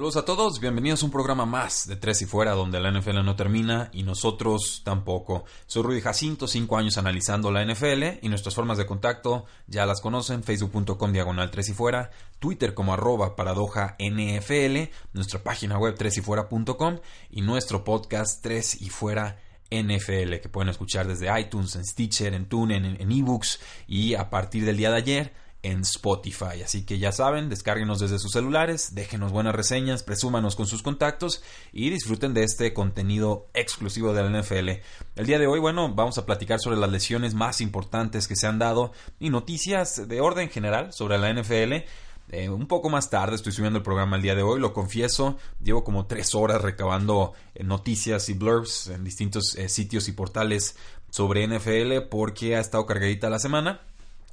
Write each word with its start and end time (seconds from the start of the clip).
Saludos 0.00 0.16
a 0.16 0.24
todos, 0.24 0.60
bienvenidos 0.60 1.02
a 1.02 1.04
un 1.04 1.12
programa 1.12 1.44
más 1.44 1.86
de 1.86 1.94
Tres 1.94 2.22
y 2.22 2.24
Fuera, 2.24 2.52
donde 2.52 2.80
la 2.80 2.90
NFL 2.90 3.22
no 3.22 3.36
termina 3.36 3.90
y 3.92 4.02
nosotros 4.02 4.80
tampoco. 4.82 5.44
Soy 5.66 5.82
Rudy 5.82 6.00
Jacinto, 6.00 6.48
cinco 6.48 6.78
años 6.78 6.96
analizando 6.96 7.50
la 7.50 7.62
NFL 7.62 8.04
y 8.22 8.30
nuestras 8.30 8.54
formas 8.54 8.78
de 8.78 8.86
contacto 8.86 9.44
ya 9.66 9.84
las 9.84 10.00
conocen, 10.00 10.42
facebook.com 10.42 11.12
diagonal 11.12 11.50
Tres 11.50 11.68
y 11.68 11.74
Fuera, 11.74 12.12
Twitter 12.38 12.72
como 12.72 12.94
arroba 12.94 13.36
paradoja 13.36 13.96
NFL, 13.98 14.90
nuestra 15.12 15.42
página 15.42 15.76
web 15.76 15.94
tresyfuera.com 15.96 17.00
y 17.28 17.42
nuestro 17.42 17.84
podcast 17.84 18.42
Tres 18.42 18.80
y 18.80 18.88
Fuera 18.88 19.38
NFL, 19.70 20.36
que 20.40 20.48
pueden 20.50 20.70
escuchar 20.70 21.08
desde 21.08 21.38
iTunes, 21.38 21.76
en 21.76 21.84
Stitcher, 21.84 22.32
en 22.32 22.46
TuneIn, 22.46 22.86
en 22.86 23.12
ebooks 23.12 23.60
y 23.86 24.14
a 24.14 24.30
partir 24.30 24.64
del 24.64 24.78
día 24.78 24.90
de 24.92 24.96
ayer 24.96 25.49
en 25.62 25.80
Spotify. 25.80 26.62
Así 26.64 26.84
que 26.84 26.98
ya 26.98 27.12
saben, 27.12 27.48
descárguenos 27.48 28.00
desde 28.00 28.18
sus 28.18 28.32
celulares, 28.32 28.94
déjenos 28.94 29.32
buenas 29.32 29.54
reseñas, 29.54 30.02
presúmanos 30.02 30.56
con 30.56 30.66
sus 30.66 30.82
contactos 30.82 31.42
y 31.72 31.90
disfruten 31.90 32.34
de 32.34 32.44
este 32.44 32.72
contenido 32.72 33.48
exclusivo 33.54 34.12
de 34.12 34.22
la 34.22 34.40
NFL. 34.40 34.68
El 35.16 35.26
día 35.26 35.38
de 35.38 35.46
hoy, 35.46 35.60
bueno, 35.60 35.94
vamos 35.94 36.18
a 36.18 36.26
platicar 36.26 36.60
sobre 36.60 36.78
las 36.78 36.90
lesiones 36.90 37.34
más 37.34 37.60
importantes 37.60 38.26
que 38.26 38.36
se 38.36 38.46
han 38.46 38.58
dado 38.58 38.92
y 39.18 39.30
noticias 39.30 40.08
de 40.08 40.20
orden 40.20 40.48
general 40.48 40.92
sobre 40.92 41.18
la 41.18 41.32
NFL. 41.32 41.84
Eh, 42.32 42.48
un 42.48 42.66
poco 42.68 42.88
más 42.90 43.10
tarde 43.10 43.34
estoy 43.34 43.52
subiendo 43.52 43.78
el 43.78 43.82
programa 43.82 44.16
el 44.16 44.22
día 44.22 44.36
de 44.36 44.42
hoy, 44.42 44.60
lo 44.60 44.72
confieso. 44.72 45.36
Llevo 45.62 45.82
como 45.82 46.06
tres 46.06 46.34
horas 46.34 46.62
recabando 46.62 47.32
eh, 47.54 47.64
noticias 47.64 48.28
y 48.28 48.34
blurbs 48.34 48.86
en 48.88 49.02
distintos 49.02 49.56
eh, 49.56 49.68
sitios 49.68 50.08
y 50.08 50.12
portales 50.12 50.76
sobre 51.10 51.46
NFL 51.46 52.08
porque 52.08 52.54
ha 52.54 52.60
estado 52.60 52.86
cargadita 52.86 53.28
la 53.30 53.40
semana. 53.40 53.80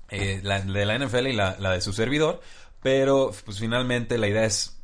Eh, 0.09 0.39
la 0.43 0.61
de 0.61 0.85
la 0.85 0.97
NFL 0.97 1.27
y 1.27 1.33
la, 1.33 1.55
de 1.55 1.81
su 1.81 1.91
servidor, 1.91 2.41
pero 2.81 3.33
pues 3.43 3.59
finalmente 3.59 4.17
la 4.17 4.27
idea 4.27 4.45
es 4.45 4.77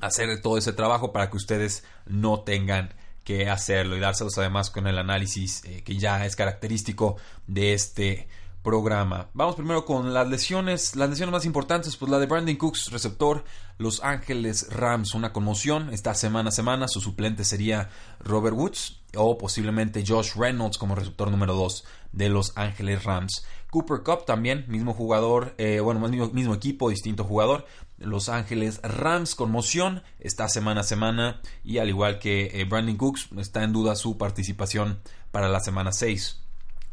hacer 0.00 0.40
todo 0.40 0.56
ese 0.56 0.72
trabajo 0.72 1.12
para 1.12 1.30
que 1.30 1.36
ustedes 1.36 1.84
no 2.06 2.40
tengan 2.40 2.94
que 3.24 3.50
hacerlo 3.50 3.96
y 3.96 4.00
dárselos 4.00 4.38
además 4.38 4.70
con 4.70 4.86
el 4.86 4.96
análisis 4.98 5.64
eh, 5.64 5.82
que 5.82 5.96
ya 5.96 6.24
es 6.24 6.36
característico 6.36 7.16
de 7.46 7.74
este 7.74 8.28
programa. 8.62 9.28
Vamos 9.34 9.54
primero 9.54 9.84
con 9.84 10.12
las 10.12 10.28
lesiones, 10.28 10.94
las 10.94 11.08
lesiones 11.08 11.32
más 11.32 11.44
importantes, 11.44 11.96
pues 11.96 12.10
la 12.10 12.18
de 12.18 12.26
Brandon 12.26 12.56
Cooks, 12.56 12.90
receptor 12.90 13.44
Los 13.78 14.02
Ángeles 14.02 14.68
Rams, 14.70 15.14
una 15.14 15.32
conmoción, 15.32 15.90
esta 15.90 16.14
semana 16.14 16.50
a 16.50 16.52
semana, 16.52 16.88
su 16.88 17.00
suplente 17.00 17.44
sería 17.44 17.88
Robert 18.20 18.56
Woods 18.56 19.00
o 19.16 19.38
posiblemente 19.38 20.04
Josh 20.06 20.34
Reynolds 20.34 20.76
como 20.76 20.94
receptor 20.94 21.30
número 21.30 21.54
2 21.54 21.84
de 22.12 22.28
Los 22.28 22.52
Ángeles 22.56 23.04
Rams. 23.04 23.44
Cooper 23.70 24.02
Cup 24.02 24.24
también, 24.24 24.64
mismo 24.68 24.94
jugador, 24.94 25.54
eh, 25.58 25.80
bueno, 25.80 26.00
mismo, 26.00 26.54
equipo, 26.54 26.88
distinto 26.88 27.24
jugador. 27.24 27.66
Los 27.98 28.28
Ángeles 28.28 28.80
Rams 28.82 29.34
conmoción 29.34 30.02
está 30.20 30.48
semana 30.48 30.80
a 30.80 30.84
semana 30.84 31.40
y 31.64 31.78
al 31.78 31.88
igual 31.88 32.18
que 32.18 32.60
eh, 32.60 32.64
Brandon 32.64 32.96
Cooks 32.96 33.28
está 33.38 33.64
en 33.64 33.72
duda 33.72 33.96
su 33.96 34.16
participación 34.16 35.00
para 35.30 35.48
la 35.48 35.60
semana 35.60 35.92
6. 35.92 36.40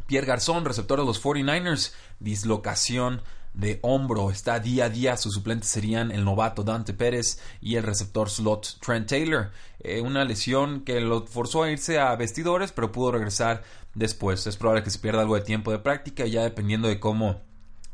Pierre 0.08 0.28
Garzón, 0.28 0.66
receptor 0.66 1.00
de 1.00 1.06
los 1.06 1.24
49ers, 1.24 1.94
dislocación 2.20 3.22
de 3.56 3.80
hombro. 3.82 4.30
Está 4.30 4.60
día 4.60 4.86
a 4.86 4.90
día. 4.90 5.18
Sus 5.18 5.34
suplentes 5.34 5.70
serían 5.70 6.12
el 6.12 6.24
novato 6.24 6.64
Dante 6.64 6.94
Pérez 6.94 7.40
y 7.62 7.76
el 7.76 7.84
receptor 7.84 8.30
slot 8.30 8.80
Trent 8.80 9.08
Taylor. 9.08 9.52
Eh, 9.80 10.02
una 10.02 10.24
lesión 10.26 10.82
que 10.82 11.00
lo 11.02 11.26
forzó 11.26 11.64
a 11.64 11.72
irse 11.72 12.00
a 12.00 12.16
vestidores, 12.16 12.72
pero 12.72 12.92
pudo 12.92 13.12
regresar 13.14 13.64
después. 13.94 14.46
Es 14.46 14.58
probable 14.58 14.84
que 14.84 14.92
se 14.92 15.00
pierda 15.00 15.22
algo 15.22 15.36
de 15.36 15.42
tiempo 15.42 15.72
de 15.72 15.80
práctica, 15.80 16.26
ya 16.26 16.44
dependiendo 16.44 16.88
de 16.88 17.00
cómo 17.00 17.42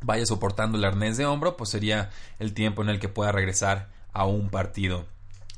vaya 0.01 0.25
soportando 0.25 0.77
el 0.77 0.85
arnés 0.85 1.17
de 1.17 1.25
hombro, 1.25 1.55
pues 1.57 1.69
sería 1.69 2.09
el 2.39 2.53
tiempo 2.53 2.81
en 2.81 2.89
el 2.89 2.99
que 2.99 3.09
pueda 3.09 3.31
regresar 3.31 3.89
a 4.13 4.25
un 4.25 4.49
partido. 4.49 5.05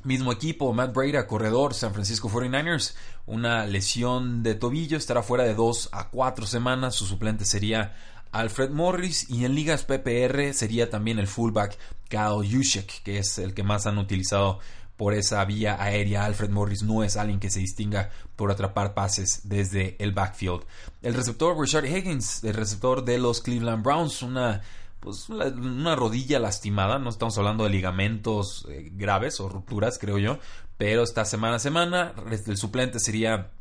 Mismo 0.03 0.33
equipo, 0.33 0.73
Matt 0.73 0.93
Breda, 0.93 1.27
corredor, 1.27 1.73
San 1.73 1.93
Francisco 1.93 2.29
49ers, 2.29 2.93
una 3.25 3.65
lesión 3.65 4.43
de 4.43 4.53
tobillo, 4.53 4.97
estará 4.97 5.23
fuera 5.23 5.45
de 5.45 5.55
2 5.55 5.89
a 5.93 6.09
4 6.09 6.45
semanas, 6.45 6.95
su 6.95 7.05
suplente 7.05 7.45
sería 7.45 7.95
Alfred 8.33 8.71
Morris 8.71 9.29
y 9.29 9.45
en 9.45 9.55
ligas 9.55 9.85
PPR 9.85 10.53
sería 10.53 10.89
también 10.89 11.19
el 11.19 11.27
fullback 11.27 11.77
Kyle 12.09 12.43
Juszczyk, 12.51 13.03
que 13.03 13.19
es 13.19 13.37
el 13.37 13.53
que 13.53 13.63
más 13.63 13.85
han 13.85 13.99
utilizado 13.99 14.59
por 14.97 15.13
esa 15.13 15.45
vía 15.45 15.81
aérea. 15.81 16.25
Alfred 16.25 16.49
Morris 16.49 16.81
no 16.81 17.03
es 17.03 17.15
alguien 17.15 17.39
que 17.39 17.49
se 17.49 17.59
distinga 17.59 18.09
por 18.35 18.51
atrapar 18.51 18.93
pases 18.93 19.41
desde 19.43 19.95
el 19.99 20.13
backfield. 20.13 20.63
El 21.01 21.13
receptor 21.13 21.59
Richard 21.59 21.85
Higgins, 21.85 22.43
el 22.43 22.55
receptor 22.55 23.05
de 23.05 23.19
los 23.19 23.41
Cleveland 23.41 23.83
Browns, 23.83 24.21
una 24.23 24.61
pues 24.99 25.27
una 25.27 25.95
rodilla 25.95 26.39
lastimada, 26.39 26.97
no 26.97 27.09
estamos 27.09 27.37
hablando 27.37 27.65
de 27.65 27.69
ligamentos 27.69 28.65
eh, 28.69 28.89
graves 28.93 29.41
o 29.41 29.49
rupturas, 29.49 29.99
creo 29.99 30.17
yo, 30.17 30.39
pero 30.77 31.03
esta 31.03 31.25
semana 31.25 31.57
a 31.57 31.59
semana 31.59 32.13
el 32.47 32.57
suplente 32.57 32.99
sería 33.01 33.51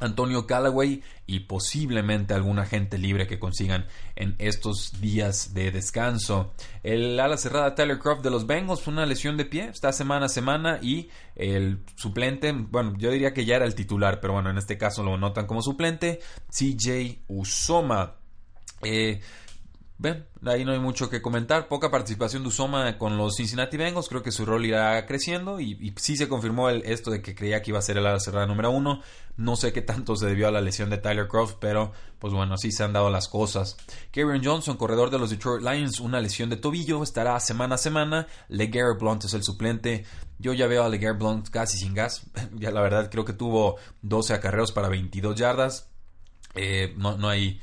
Antonio 0.00 0.46
Callaway 0.46 1.02
y 1.26 1.40
posiblemente 1.40 2.34
alguna 2.34 2.66
gente 2.66 2.98
libre 2.98 3.26
que 3.26 3.38
consigan 3.38 3.86
en 4.16 4.34
estos 4.38 5.00
días 5.00 5.54
de 5.54 5.70
descanso. 5.70 6.52
El 6.82 7.20
ala 7.20 7.36
cerrada 7.36 7.74
Tyler 7.74 7.98
Croft 7.98 8.22
de 8.22 8.30
los 8.30 8.46
Bengals 8.46 8.86
una 8.86 9.06
lesión 9.06 9.36
de 9.36 9.44
pie, 9.44 9.68
está 9.68 9.92
semana 9.92 10.26
a 10.26 10.28
semana 10.28 10.78
y 10.82 11.10
el 11.36 11.84
suplente, 11.96 12.52
bueno, 12.52 12.94
yo 12.98 13.10
diría 13.10 13.32
que 13.32 13.44
ya 13.44 13.56
era 13.56 13.66
el 13.66 13.74
titular, 13.74 14.20
pero 14.20 14.32
bueno, 14.32 14.50
en 14.50 14.58
este 14.58 14.76
caso 14.76 15.02
lo 15.02 15.16
notan 15.16 15.46
como 15.46 15.62
suplente, 15.62 16.20
CJ 16.50 17.22
Usoma. 17.28 18.16
Eh, 18.82 19.20
Ven, 20.02 20.24
ahí 20.46 20.64
no 20.64 20.72
hay 20.72 20.78
mucho 20.78 21.10
que 21.10 21.20
comentar. 21.20 21.68
Poca 21.68 21.90
participación 21.90 22.42
de 22.42 22.48
Usoma 22.48 22.96
con 22.96 23.18
los 23.18 23.36
Cincinnati 23.36 23.76
Bengals. 23.76 24.08
Creo 24.08 24.22
que 24.22 24.32
su 24.32 24.46
rol 24.46 24.64
irá 24.64 25.04
creciendo. 25.04 25.60
Y, 25.60 25.92
sí 25.98 26.16
se 26.16 26.26
confirmó 26.26 26.70
el, 26.70 26.82
esto 26.86 27.10
de 27.10 27.20
que 27.20 27.34
creía 27.34 27.60
que 27.60 27.70
iba 27.70 27.80
a 27.80 27.82
ser 27.82 27.98
el 27.98 28.06
ala 28.06 28.18
cerrada 28.18 28.46
número 28.46 28.70
uno. 28.70 29.02
No 29.36 29.56
sé 29.56 29.74
qué 29.74 29.82
tanto 29.82 30.16
se 30.16 30.24
debió 30.24 30.48
a 30.48 30.52
la 30.52 30.62
lesión 30.62 30.88
de 30.88 30.96
Tyler 30.96 31.28
Croft, 31.28 31.56
pero 31.60 31.92
pues 32.18 32.32
bueno, 32.32 32.54
así 32.54 32.72
se 32.72 32.82
han 32.82 32.94
dado 32.94 33.10
las 33.10 33.28
cosas. 33.28 33.76
Karen 34.10 34.42
Johnson, 34.42 34.78
corredor 34.78 35.10
de 35.10 35.18
los 35.18 35.28
Detroit 35.28 35.62
Lions, 35.62 36.00
una 36.00 36.18
lesión 36.18 36.48
de 36.48 36.56
tobillo. 36.56 37.02
Estará 37.02 37.38
semana 37.38 37.74
a 37.74 37.78
semana. 37.78 38.26
LeGarrette 38.48 39.00
Blunt 39.00 39.24
es 39.26 39.34
el 39.34 39.42
suplente. 39.42 40.06
Yo 40.38 40.54
ya 40.54 40.66
veo 40.66 40.82
a 40.82 40.88
LeGarrette 40.88 41.18
Blunt 41.18 41.50
casi 41.50 41.76
sin 41.76 41.92
gas. 41.92 42.22
ya 42.54 42.70
la 42.70 42.80
verdad 42.80 43.10
creo 43.10 43.26
que 43.26 43.34
tuvo 43.34 43.76
12 44.00 44.32
acarreos 44.32 44.72
para 44.72 44.88
22 44.88 45.36
yardas. 45.36 45.90
Eh, 46.54 46.94
no, 46.96 47.18
no 47.18 47.28
hay 47.28 47.60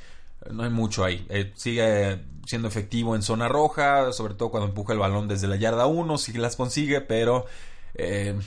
no 0.52 0.64
hay 0.64 0.70
mucho 0.70 1.04
ahí. 1.04 1.26
Eh, 1.30 1.52
sigue 1.56 2.20
siendo 2.46 2.68
efectivo 2.68 3.16
en 3.16 3.22
zona 3.22 3.48
roja, 3.48 4.12
sobre 4.14 4.34
todo 4.34 4.52
cuando 4.52 4.70
empuja 4.70 4.94
el 4.94 5.00
balón 5.00 5.28
desde 5.28 5.48
la 5.48 5.58
yarda 5.58 5.86
1, 5.86 6.18
si 6.18 6.34
las 6.34 6.56
consigue, 6.56 7.02
pero 7.02 7.46
eh, 7.96 8.40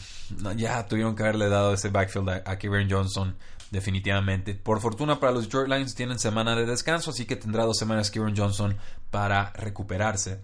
ya 0.57 0.87
tuvieron 0.87 1.15
que 1.15 1.23
haberle 1.23 1.49
dado 1.49 1.75
ese 1.75 1.91
backfield 1.91 2.31
a, 2.31 2.37
a 2.47 2.59
Johnson 2.89 3.37
definitivamente. 3.71 4.55
Por 4.55 4.81
fortuna 4.81 5.21
para 5.21 5.33
los 5.33 5.45
Detroit 5.45 5.69
Lions 5.69 5.95
tienen 5.95 6.19
semana 6.19 6.57
de 6.57 6.67
descanso, 6.67 7.11
así 7.11 7.27
que 7.27 7.37
tendrá 7.37 7.65
dos 7.65 7.79
semanas 7.79 8.11
Kieran 8.11 8.37
Johnson 8.37 8.77
para 9.11 9.53
recuperarse. 9.53 10.41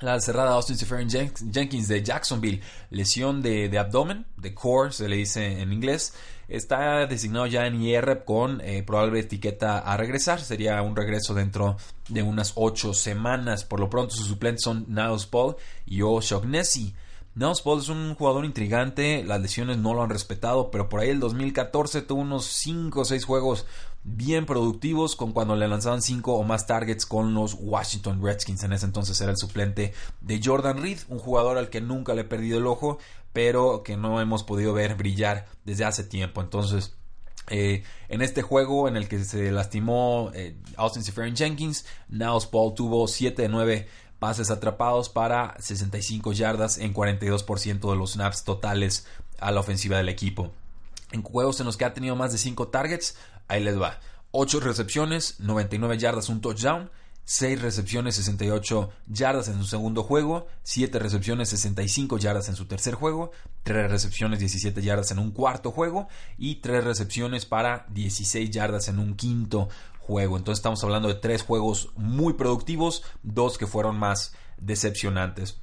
La 0.00 0.20
cerrada 0.20 0.52
Austin 0.52 0.76
Seferian 0.76 1.08
Jenkins 1.08 1.88
de 1.88 2.02
Jacksonville, 2.02 2.60
lesión 2.90 3.40
de, 3.40 3.78
abdomen, 3.78 4.26
de 4.36 4.52
core 4.52 4.92
se 4.92 5.08
le 5.08 5.16
dice 5.16 5.62
en 5.62 5.72
inglés, 5.72 6.12
está 6.48 7.06
designado 7.06 7.46
ya 7.46 7.66
en 7.66 7.80
IR 7.80 8.24
con 8.26 8.60
eh, 8.60 8.82
probable 8.82 9.20
etiqueta 9.20 9.78
a 9.78 9.96
regresar, 9.96 10.38
sería 10.38 10.82
un 10.82 10.96
regreso 10.96 11.32
dentro 11.32 11.78
de 12.10 12.22
unas 12.22 12.52
ocho 12.56 12.92
semanas. 12.92 13.64
Por 13.64 13.80
lo 13.80 13.88
pronto 13.88 14.14
sus 14.14 14.26
suplentes 14.26 14.64
son 14.64 14.84
Niles 14.86 15.24
Paul 15.24 15.56
y 15.86 16.02
O'Shaughnessy. 16.02 16.94
Niles 17.34 17.62
Paul 17.62 17.80
es 17.80 17.88
un 17.88 18.14
jugador 18.16 18.44
intrigante, 18.44 19.24
las 19.24 19.40
lesiones 19.40 19.78
no 19.78 19.94
lo 19.94 20.02
han 20.02 20.10
respetado, 20.10 20.70
pero 20.70 20.90
por 20.90 21.00
ahí 21.00 21.08
el 21.08 21.20
2014 21.20 22.02
tuvo 22.02 22.20
unos 22.20 22.44
5 22.44 23.00
o 23.00 23.04
6 23.06 23.24
juegos 23.24 23.66
bien 24.08 24.46
productivos 24.46 25.16
con 25.16 25.32
cuando 25.32 25.56
le 25.56 25.66
lanzaban 25.66 26.00
5 26.00 26.34
o 26.34 26.44
más 26.44 26.66
targets 26.66 27.04
con 27.04 27.34
los 27.34 27.56
Washington 27.58 28.22
Redskins. 28.22 28.62
En 28.62 28.72
ese 28.72 28.86
entonces 28.86 29.20
era 29.20 29.32
el 29.32 29.36
suplente 29.36 29.92
de 30.20 30.40
Jordan 30.42 30.80
Reed, 30.80 30.98
un 31.08 31.18
jugador 31.18 31.58
al 31.58 31.70
que 31.70 31.80
nunca 31.80 32.14
le 32.14 32.22
he 32.22 32.24
perdido 32.24 32.58
el 32.58 32.66
ojo, 32.66 32.98
pero 33.32 33.82
que 33.82 33.96
no 33.96 34.20
hemos 34.20 34.44
podido 34.44 34.72
ver 34.72 34.94
brillar 34.94 35.46
desde 35.64 35.84
hace 35.84 36.04
tiempo. 36.04 36.40
Entonces, 36.40 36.94
Eh, 37.48 37.84
en 38.08 38.22
este 38.22 38.42
juego 38.42 38.88
en 38.88 38.96
el 38.96 39.06
que 39.06 39.22
se 39.22 39.52
lastimó 39.52 40.32
eh, 40.34 40.56
Austin 40.76 41.04
Seferian 41.04 41.36
Jenkins, 41.36 41.84
Niles 42.08 42.46
Paul 42.46 42.74
tuvo 42.74 43.06
7 43.06 43.40
de 43.40 43.48
9 43.48 43.86
pases 44.18 44.50
atrapados 44.50 45.08
para 45.08 45.54
65 45.60 46.32
yardas 46.32 46.78
en 46.78 46.92
42% 46.92 47.88
de 47.88 47.96
los 47.96 48.14
snaps 48.14 48.42
totales 48.42 49.06
a 49.38 49.52
la 49.52 49.60
ofensiva 49.60 49.96
del 49.98 50.08
equipo. 50.08 50.50
En 51.12 51.22
juegos 51.22 51.60
en 51.60 51.66
los 51.66 51.76
que 51.76 51.84
ha 51.84 51.94
tenido 51.94 52.16
más 52.16 52.32
de 52.32 52.38
5 52.38 52.68
targets, 52.68 53.16
ahí 53.48 53.62
les 53.62 53.80
va. 53.80 54.00
8 54.32 54.60
recepciones, 54.60 55.40
99 55.40 55.98
yardas, 55.98 56.28
un 56.28 56.40
touchdown. 56.40 56.90
6 57.28 57.60
recepciones, 57.60 58.14
68 58.14 58.88
yardas 59.08 59.48
en 59.48 59.58
su 59.58 59.64
segundo 59.64 60.04
juego, 60.04 60.46
7 60.62 60.96
recepciones, 61.00 61.48
65 61.48 62.18
yardas 62.18 62.48
en 62.48 62.54
su 62.54 62.66
tercer 62.66 62.94
juego, 62.94 63.32
3 63.64 63.90
recepciones, 63.90 64.38
17 64.38 64.80
yardas 64.80 65.10
en 65.10 65.18
un 65.18 65.32
cuarto 65.32 65.72
juego 65.72 66.06
y 66.38 66.56
3 66.56 66.84
recepciones 66.84 67.44
para 67.44 67.84
16 67.88 68.48
yardas 68.50 68.86
en 68.86 69.00
un 69.00 69.16
quinto 69.16 69.68
juego. 69.98 70.36
Entonces 70.36 70.60
estamos 70.60 70.84
hablando 70.84 71.08
de 71.08 71.16
3 71.16 71.42
juegos 71.42 71.90
muy 71.96 72.34
productivos, 72.34 73.02
2 73.24 73.58
que 73.58 73.66
fueron 73.66 73.98
más 73.98 74.32
decepcionantes. 74.58 75.58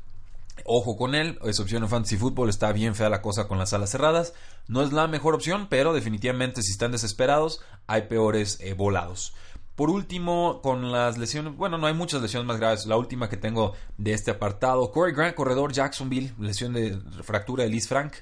Ojo 0.66 0.96
con 0.96 1.16
él, 1.16 1.40
esa 1.44 1.64
opción 1.64 1.84
en 1.84 1.90
Fantasy 1.90 2.16
Football 2.16 2.50
está 2.50 2.72
bien 2.72 2.96
fea 2.96 3.10
la 3.10 3.22
cosa 3.22 3.48
con 3.48 3.58
las 3.58 3.74
alas 3.74 3.90
cerradas. 3.90 4.34
No 4.68 4.82
es 4.82 4.94
la 4.94 5.08
mejor 5.08 5.36
opción, 5.36 5.68
pero 5.70 5.94
definitivamente 5.94 6.62
si 6.62 6.72
están 6.72 6.92
desesperados, 6.92 7.62
hay 7.88 8.04
peores 8.04 8.60
eh, 8.62 8.74
volados. 8.74 9.34
Por 9.76 9.90
último, 9.90 10.62
con 10.62 10.92
las 10.92 11.18
lesiones, 11.18 11.56
bueno, 11.58 11.80
no 11.80 11.88
hay 11.88 11.96
muchas 11.96 12.22
lesiones 12.22 12.48
más 12.48 12.60
graves. 12.60 12.86
La 12.86 12.96
última 12.96 13.28
que 13.28 13.38
tengo 13.38 13.74
de 13.98 14.14
este 14.14 14.32
apartado, 14.32 14.92
Corey 14.92 15.16
Grant, 15.16 15.36
corredor 15.36 15.74
Jacksonville, 15.74 16.34
lesión 16.40 16.74
de 16.74 17.00
fractura 17.24 17.64
de 17.64 17.70
Liz 17.72 17.88
Frank, 17.88 18.14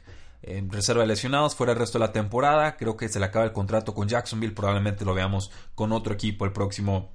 en 0.42 0.72
reserva 0.72 1.02
de 1.02 1.08
lesionados, 1.08 1.56
fuera 1.56 1.74
el 1.74 1.80
resto 1.80 2.00
de 2.00 2.06
la 2.06 2.14
temporada. 2.14 2.78
Creo 2.78 2.96
que 2.96 3.10
se 3.10 3.20
le 3.20 3.26
acaba 3.26 3.44
el 3.44 3.52
contrato 3.52 3.94
con 3.94 4.08
Jacksonville, 4.08 4.54
probablemente 4.54 5.04
lo 5.04 5.14
veamos 5.14 5.52
con 5.76 5.92
otro 5.92 6.14
equipo 6.14 6.46
el 6.46 6.54
próximo 6.54 7.12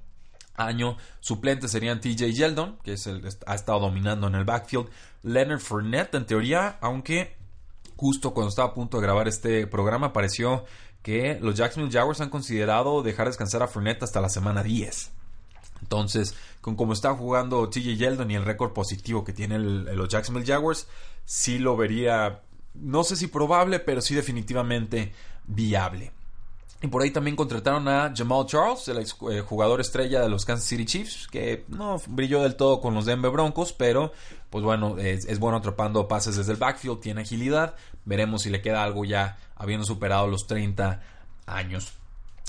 año. 0.57 0.97
Suplentes 1.19 1.71
serían 1.71 2.01
TJ 2.01 2.33
Yeldon, 2.33 2.77
que 2.83 2.93
es 2.93 3.07
el, 3.07 3.23
ha 3.45 3.55
estado 3.55 3.79
dominando 3.79 4.27
en 4.27 4.35
el 4.35 4.43
backfield. 4.43 4.89
Leonard 5.23 5.59
Fournette, 5.59 6.15
en 6.15 6.25
teoría, 6.25 6.77
aunque 6.81 7.37
justo 7.95 8.33
cuando 8.33 8.49
estaba 8.49 8.69
a 8.69 8.73
punto 8.73 8.97
de 8.97 9.03
grabar 9.03 9.27
este 9.27 9.65
programa, 9.67 10.07
apareció 10.07 10.65
que 11.01 11.39
los 11.41 11.55
Jacksonville 11.55 11.93
Jaguars 11.93 12.21
han 12.21 12.29
considerado 12.29 13.01
dejar 13.01 13.27
descansar 13.27 13.63
a 13.63 13.67
Fournette 13.67 14.03
hasta 14.03 14.19
la 14.19 14.29
semana 14.29 14.63
10. 14.63 15.11
Entonces, 15.81 16.35
con 16.61 16.75
cómo 16.75 16.93
está 16.93 17.13
jugando 17.13 17.69
TJ 17.69 17.95
Yeldon 17.95 18.31
y 18.31 18.35
el 18.35 18.45
récord 18.45 18.73
positivo 18.73 19.23
que 19.23 19.33
tienen 19.33 19.85
los 19.95 20.09
Jacksonville 20.09 20.45
Jaguars, 20.45 20.87
sí 21.23 21.59
lo 21.59 21.77
vería, 21.77 22.41
no 22.73 23.03
sé 23.03 23.15
si 23.15 23.27
probable, 23.27 23.79
pero 23.79 24.01
sí 24.01 24.15
definitivamente 24.15 25.13
viable. 25.45 26.11
Y 26.81 26.87
por 26.87 27.01
ahí 27.01 27.09
también 27.09 27.35
contrataron 27.35 27.87
a 27.87 28.13
Jamal 28.15 28.45
Charles, 28.45 28.87
el 28.87 28.99
eh, 28.99 29.41
jugador 29.41 29.81
estrella 29.81 30.21
de 30.21 30.29
los 30.29 30.45
Kansas 30.45 30.67
City 30.67 30.85
Chiefs, 30.85 31.27
que 31.27 31.65
no 31.69 31.99
brilló 32.07 32.43
del 32.43 32.55
todo 32.55 32.79
con 32.81 32.93
los 32.93 33.05
Denver 33.05 33.31
Broncos, 33.31 33.73
pero 33.73 34.11
pues 34.51 34.63
bueno, 34.63 34.97
es, 34.99 35.25
es, 35.25 35.39
bueno 35.39 35.57
atrapando 35.57 36.07
pases 36.07 36.35
desde 36.35 36.51
el 36.51 36.59
backfield, 36.59 36.99
tiene 36.99 37.21
agilidad. 37.21 37.75
Veremos 38.05 38.43
si 38.43 38.51
le 38.51 38.61
queda 38.61 38.83
algo 38.83 39.05
ya 39.05 39.37
habiendo 39.55 39.85
superado 39.85 40.27
los 40.27 40.45
30 40.45 41.01
años. 41.47 41.93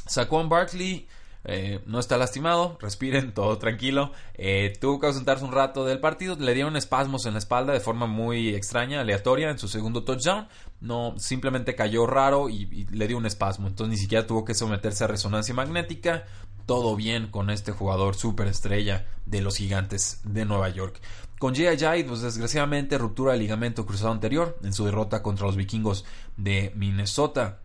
Saquon 0.06 0.50
Barkley 0.50 1.08
eh, 1.44 1.80
no 1.86 1.98
está 1.98 2.18
lastimado, 2.18 2.76
respiren, 2.82 3.32
todo 3.32 3.58
tranquilo. 3.58 4.12
Eh, 4.34 4.74
tuvo 4.80 5.00
que 5.00 5.06
ausentarse 5.06 5.44
un 5.44 5.52
rato 5.52 5.84
del 5.84 6.00
partido, 6.00 6.36
le 6.38 6.54
dieron 6.54 6.76
espasmos 6.76 7.26
en 7.26 7.32
la 7.32 7.38
espalda 7.38 7.72
de 7.72 7.80
forma 7.80 8.06
muy 8.06 8.54
extraña, 8.54 9.00
aleatoria 9.00 9.50
en 9.50 9.58
su 9.58 9.68
segundo 9.68 10.04
touchdown. 10.04 10.48
No, 10.80 11.14
simplemente 11.18 11.74
cayó 11.74 12.06
raro 12.06 12.48
y, 12.48 12.86
le 12.90 13.08
dio 13.08 13.16
un 13.16 13.26
espasmo, 13.26 13.66
entonces 13.66 13.90
ni 13.90 13.96
siquiera 13.96 14.26
tuvo 14.26 14.44
que 14.44 14.54
someterse 14.54 15.04
a 15.04 15.08
resonancia 15.08 15.54
magnética. 15.54 16.24
Todo 16.66 16.96
bien 16.96 17.28
con 17.28 17.50
este 17.50 17.72
jugador 17.72 18.14
superestrella 18.14 19.06
de 19.24 19.40
los 19.40 19.56
gigantes 19.56 20.20
de 20.24 20.44
Nueva 20.44 20.68
York. 20.68 21.00
Con 21.38 21.54
J.I. 21.54 22.04
pues 22.04 22.20
desgraciadamente 22.20 22.98
ruptura 22.98 23.32
del 23.32 23.40
ligamento 23.40 23.86
cruzado 23.86 24.12
anterior 24.12 24.58
en 24.62 24.72
su 24.72 24.84
derrota 24.84 25.22
contra 25.22 25.46
los 25.46 25.56
vikingos 25.56 26.04
de 26.36 26.72
Minnesota. 26.76 27.60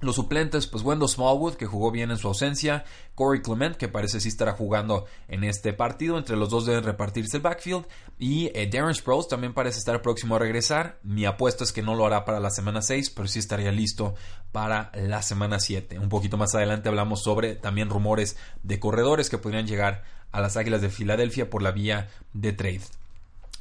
Los 0.00 0.14
suplentes, 0.14 0.68
pues 0.68 0.84
Wendell 0.84 1.08
Smallwood, 1.08 1.54
que 1.54 1.66
jugó 1.66 1.90
bien 1.90 2.12
en 2.12 2.18
su 2.18 2.28
ausencia, 2.28 2.84
Corey 3.16 3.42
Clement, 3.42 3.76
que 3.76 3.88
parece 3.88 4.20
sí 4.20 4.28
estará 4.28 4.52
jugando 4.52 5.06
en 5.26 5.42
este 5.42 5.72
partido, 5.72 6.18
entre 6.18 6.36
los 6.36 6.50
dos 6.50 6.66
deben 6.66 6.84
repartirse 6.84 7.38
el 7.38 7.42
backfield, 7.42 7.84
y 8.16 8.46
eh, 8.54 8.70
Darren 8.72 8.94
Sproles 8.94 9.26
también 9.26 9.54
parece 9.54 9.78
estar 9.78 10.00
próximo 10.00 10.36
a 10.36 10.38
regresar. 10.38 11.00
Mi 11.02 11.24
apuesta 11.24 11.64
es 11.64 11.72
que 11.72 11.82
no 11.82 11.96
lo 11.96 12.06
hará 12.06 12.24
para 12.24 12.38
la 12.38 12.50
semana 12.50 12.80
6, 12.80 13.10
pero 13.10 13.26
sí 13.26 13.40
estaría 13.40 13.72
listo 13.72 14.14
para 14.52 14.92
la 14.94 15.20
semana 15.22 15.58
7. 15.58 15.98
Un 15.98 16.08
poquito 16.08 16.36
más 16.36 16.54
adelante 16.54 16.88
hablamos 16.88 17.24
sobre 17.24 17.56
también 17.56 17.90
rumores 17.90 18.36
de 18.62 18.78
corredores 18.78 19.28
que 19.28 19.38
podrían 19.38 19.66
llegar 19.66 20.04
a 20.30 20.40
las 20.40 20.56
Águilas 20.56 20.80
de 20.80 20.90
Filadelfia 20.90 21.50
por 21.50 21.62
la 21.62 21.72
vía 21.72 22.08
de 22.32 22.52
trade. 22.52 22.82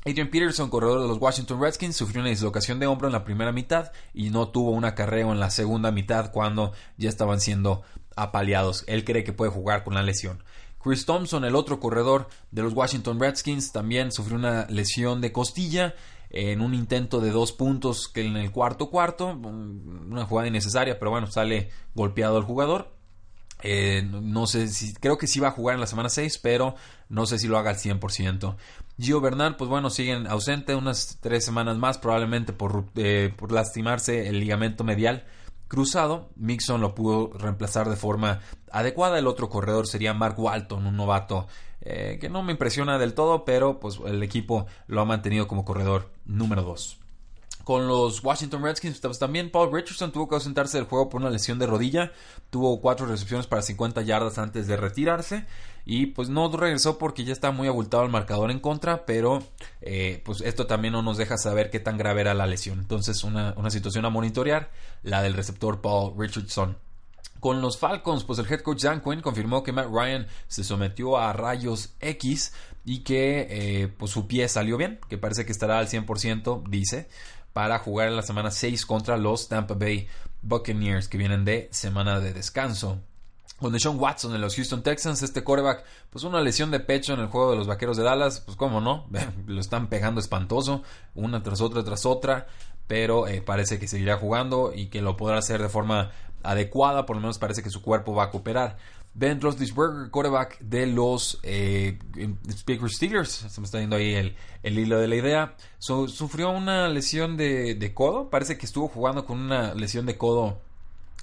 Adrian 0.06 0.30
Peterson, 0.30 0.70
corredor 0.70 1.02
de 1.02 1.08
los 1.08 1.20
Washington 1.20 1.62
Redskins, 1.62 1.96
sufrió 1.96 2.22
una 2.22 2.30
dislocación 2.30 2.80
de 2.80 2.88
hombro 2.88 3.08
en 3.08 3.14
la 3.14 3.26
primera 3.26 3.52
mitad 3.52 3.92
y 4.14 4.30
no 4.30 4.50
tuvo 4.50 4.72
un 4.72 4.86
acarreo 4.86 5.32
en 5.32 5.40
la 5.40 5.50
segunda 5.50 5.92
mitad 5.92 6.32
cuando 6.32 6.72
ya 6.98 7.10
estaban 7.10 7.42
siendo 7.42 7.84
apaleados. 8.16 8.84
Él 8.88 9.04
cree 9.04 9.24
que 9.24 9.34
puede 9.34 9.52
jugar 9.52 9.84
con 9.84 9.96
la 9.96 10.04
lesión. 10.04 10.44
Chris 10.82 11.06
Thompson, 11.06 11.44
el 11.44 11.56
otro 11.56 11.80
corredor 11.80 12.30
de 12.52 12.62
los 12.62 12.74
Washington 12.74 13.20
Redskins, 13.20 13.72
también 13.72 14.12
sufrió 14.12 14.38
una 14.38 14.66
lesión 14.68 15.20
de 15.20 15.32
costilla 15.32 15.96
en 16.30 16.62
un 16.62 16.74
intento 16.74 17.20
de 17.20 17.32
dos 17.32 17.52
puntos 17.52 18.08
que 18.08 18.26
en 18.26 18.38
el 18.38 18.52
cuarto 18.52 18.90
cuarto, 18.90 19.28
una 19.28 20.26
jugada 20.26 20.48
innecesaria, 20.48 21.00
pero 21.00 21.12
bueno, 21.12 21.28
sale 21.28 21.70
golpeado 21.94 22.38
el 22.38 22.44
jugador. 22.44 22.94
Eh, 23.64 24.04
no 24.04 24.46
sé 24.46 24.68
si, 24.68 24.94
creo 24.94 25.18
que 25.18 25.28
sí 25.28 25.40
va 25.40 25.48
a 25.48 25.52
jugar 25.52 25.76
en 25.76 25.82
la 25.82 25.88
semana 25.88 26.10
6, 26.10 26.40
pero 26.40 26.76
no 27.10 27.26
sé 27.26 27.40
si 27.40 27.48
lo 27.48 27.58
haga 27.58 27.72
al 27.72 27.78
100%. 27.78 28.56
Gio 29.00 29.22
Bernal, 29.22 29.56
pues 29.58 29.70
bueno, 29.70 29.90
siguen 29.90 30.26
ausente 30.28 30.76
unas 30.76 31.20
tres 31.22 31.46
semanas 31.46 31.78
más, 31.78 31.98
probablemente 31.98 32.52
por, 32.52 32.86
eh, 32.96 33.32
por 33.36 33.52
lastimarse 33.52 34.28
el 34.28 34.40
ligamento 34.40 34.84
medial 34.84 35.26
cruzado. 35.68 36.30
Mixon 36.36 36.82
lo 36.82 36.96
pudo 36.96 37.32
reemplazar 37.38 37.90
de 37.90 37.96
forma 37.96 38.40
adecuada. 38.72 39.20
El 39.20 39.28
otro 39.28 39.50
corredor 39.50 39.88
sería 39.88 40.14
Mark 40.14 40.40
Walton, 40.40 40.88
un 40.88 40.98
novato 40.98 41.48
eh, 41.82 42.18
que 42.20 42.30
no 42.30 42.42
me 42.42 42.54
impresiona 42.54 42.98
del 42.98 43.14
todo, 43.14 43.46
pero 43.46 43.80
pues 43.80 44.00
el 44.06 44.24
equipo 44.24 44.66
lo 44.88 45.02
ha 45.02 45.06
mantenido 45.06 45.48
como 45.48 45.64
corredor 45.64 46.12
número 46.26 46.64
2 46.64 47.00
con 47.68 47.86
los 47.86 48.24
Washington 48.24 48.64
Redskins. 48.64 49.02
Pues, 49.02 49.20
también 49.20 49.52
Paul 49.52 49.74
Richardson 49.74 50.14
tuvo 50.14 50.30
que 50.30 50.36
ausentarse 50.36 50.78
del 50.78 50.88
juego 50.88 51.10
por 51.10 51.20
una 51.20 51.30
lesión 51.30 51.60
de 51.60 51.68
rodilla. 51.68 52.14
Tuvo 52.50 52.80
cuatro 52.80 53.08
recepciones 53.08 53.46
para 53.46 53.62
50 53.62 54.04
yardas 54.04 54.38
antes 54.38 54.68
de 54.68 54.78
retirarse. 54.78 55.46
Y 55.84 56.06
pues 56.06 56.30
no 56.30 56.50
regresó 56.50 56.98
porque 56.98 57.26
ya 57.26 57.34
está 57.34 57.52
muy 57.52 57.68
abultado 57.68 58.04
el 58.04 58.10
marcador 58.10 58.52
en 58.52 58.62
contra. 58.62 59.06
Pero 59.06 59.44
eh, 59.82 60.22
pues 60.24 60.40
esto 60.40 60.66
también 60.66 60.94
no 60.94 61.02
nos 61.02 61.18
deja 61.18 61.38
saber 61.38 61.70
qué 61.70 61.82
tan 61.82 61.98
grave 61.98 62.22
era 62.22 62.34
la 62.34 62.48
lesión. 62.48 62.80
Entonces 62.80 63.26
una, 63.26 63.54
una 63.58 63.70
situación 63.70 64.06
a 64.06 64.10
monitorear. 64.10 64.72
La 65.04 65.22
del 65.22 65.34
receptor 65.34 65.82
Paul 65.82 66.14
Richardson. 66.18 66.78
Con 67.42 67.60
los 67.60 67.78
Falcons, 67.78 68.24
pues 68.24 68.40
el 68.40 68.50
head 68.50 68.62
coach 68.62 68.84
Dan 68.84 69.02
Quinn 69.02 69.20
confirmó 69.20 69.62
que 69.62 69.74
Matt 69.74 69.90
Ryan 69.92 70.26
se 70.48 70.64
sometió 70.64 71.18
a 71.18 71.34
rayos 71.34 71.96
X 72.00 72.54
y 72.86 73.00
que 73.00 73.48
eh, 73.50 73.88
pues 73.90 74.12
su 74.12 74.26
pie 74.26 74.48
salió 74.48 74.78
bien, 74.78 75.00
que 75.10 75.18
parece 75.18 75.46
que 75.46 75.52
estará 75.52 75.78
al 75.78 75.90
100%, 75.90 76.64
dice 76.70 77.10
para 77.58 77.80
jugar 77.80 78.10
en 78.10 78.16
la 78.16 78.22
semana 78.22 78.52
6 78.52 78.86
contra 78.86 79.18
los 79.18 79.48
Tampa 79.48 79.74
Bay 79.74 80.08
Buccaneers 80.44 81.08
que 81.08 81.18
vienen 81.18 81.44
de 81.44 81.70
semana 81.72 82.20
de 82.20 82.32
descanso. 82.32 83.00
Con 83.60 83.74
Deshaun 83.74 84.00
Watson 84.00 84.32
de 84.32 84.38
los 84.38 84.56
Houston 84.56 84.84
Texans, 84.84 85.24
este 85.24 85.44
coreback, 85.44 85.84
pues 86.12 86.24
una 86.24 86.40
lesión 86.40 86.70
de 86.70 86.80
pecho 86.80 87.16
en 87.16 87.20
el 87.20 87.26
juego 87.26 87.50
de 87.50 87.58
los 87.58 87.66
Vaqueros 87.66 87.98
de 87.98 88.04
Dallas, 88.04 88.42
pues 88.42 88.56
cómo 88.56 88.80
no, 88.80 89.08
lo 89.48 89.60
están 89.60 89.88
pegando 89.88 90.22
espantoso, 90.22 90.84
una 91.16 91.42
tras 91.42 91.60
otra 91.60 91.84
tras 91.84 92.06
otra, 92.06 92.46
pero 92.86 93.28
eh, 93.28 93.42
parece 93.42 93.80
que 93.80 93.88
seguirá 93.88 94.18
jugando 94.18 94.72
y 94.72 94.90
que 94.90 95.02
lo 95.02 95.18
podrá 95.18 95.40
hacer 95.40 95.60
de 95.60 95.70
forma 95.70 96.12
adecuada, 96.44 97.08
por 97.08 97.16
lo 97.16 97.24
menos 97.24 97.40
parece 97.40 97.64
que 97.64 97.72
su 97.72 97.82
cuerpo 97.82 98.14
va 98.14 98.26
a 98.26 98.30
cooperar. 98.30 98.78
Ben 99.18 99.42
Roethlisberger, 99.42 100.12
quarterback 100.12 100.60
de 100.60 100.86
los 100.86 101.40
eh, 101.42 101.98
Steelers, 102.88 103.30
se 103.30 103.60
me 103.60 103.66
está 103.66 103.80
yendo 103.80 103.96
ahí 103.96 104.14
el, 104.62 104.80
hilo 104.80 105.00
de 105.00 105.08
la 105.08 105.16
idea, 105.16 105.56
sufrió 105.80 106.52
una 106.52 106.88
lesión 106.88 107.36
de, 107.36 107.92
codo, 107.96 108.30
parece 108.30 108.60
que 108.60 108.68
estuvo 108.68 108.88
jugando 108.88 109.26
con 109.26 109.40
una 109.40 109.74
lesión 109.74 110.06
de 110.06 110.20
codo 110.20 110.60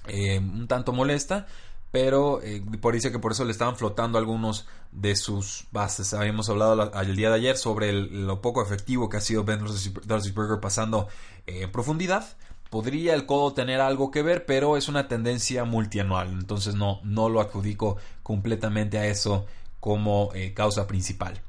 eh, 0.07 0.39
un 0.39 0.67
tanto 0.67 0.91
molesta, 0.91 1.47
pero 1.95 2.41
eh, 2.41 2.61
por 2.81 2.99
que 2.99 3.19
por 3.19 3.31
eso 3.31 3.45
le 3.45 3.53
estaban 3.53 3.77
flotando 3.77 4.17
algunos 4.17 4.67
de 4.91 5.15
sus 5.15 5.67
bases. 5.71 6.13
Habíamos 6.13 6.49
hablado 6.49 6.91
el 7.01 7.15
día 7.15 7.29
de 7.29 7.35
ayer 7.35 7.55
sobre 7.55 7.93
lo 7.93 8.41
poco 8.41 8.61
efectivo 8.61 9.07
que 9.07 9.15
ha 9.15 9.21
sido 9.21 9.45
Ben 9.45 9.61
Roethlisberger 9.61 10.59
pasando 10.59 11.07
eh, 11.47 11.61
en 11.61 11.71
profundidad 11.71 12.35
podría 12.69 13.13
el 13.13 13.25
codo 13.25 13.53
tener 13.53 13.81
algo 13.81 14.11
que 14.11 14.21
ver, 14.21 14.45
pero 14.45 14.77
es 14.77 14.87
una 14.87 15.07
tendencia 15.07 15.63
multianual, 15.65 16.29
entonces 16.29 16.75
no, 16.75 16.99
no 17.03 17.29
lo 17.29 17.41
adjudico 17.41 17.97
completamente 18.23 18.97
a 18.97 19.07
eso 19.07 19.45
como 19.79 20.31
eh, 20.33 20.53
causa 20.53 20.87
principal. 20.87 21.41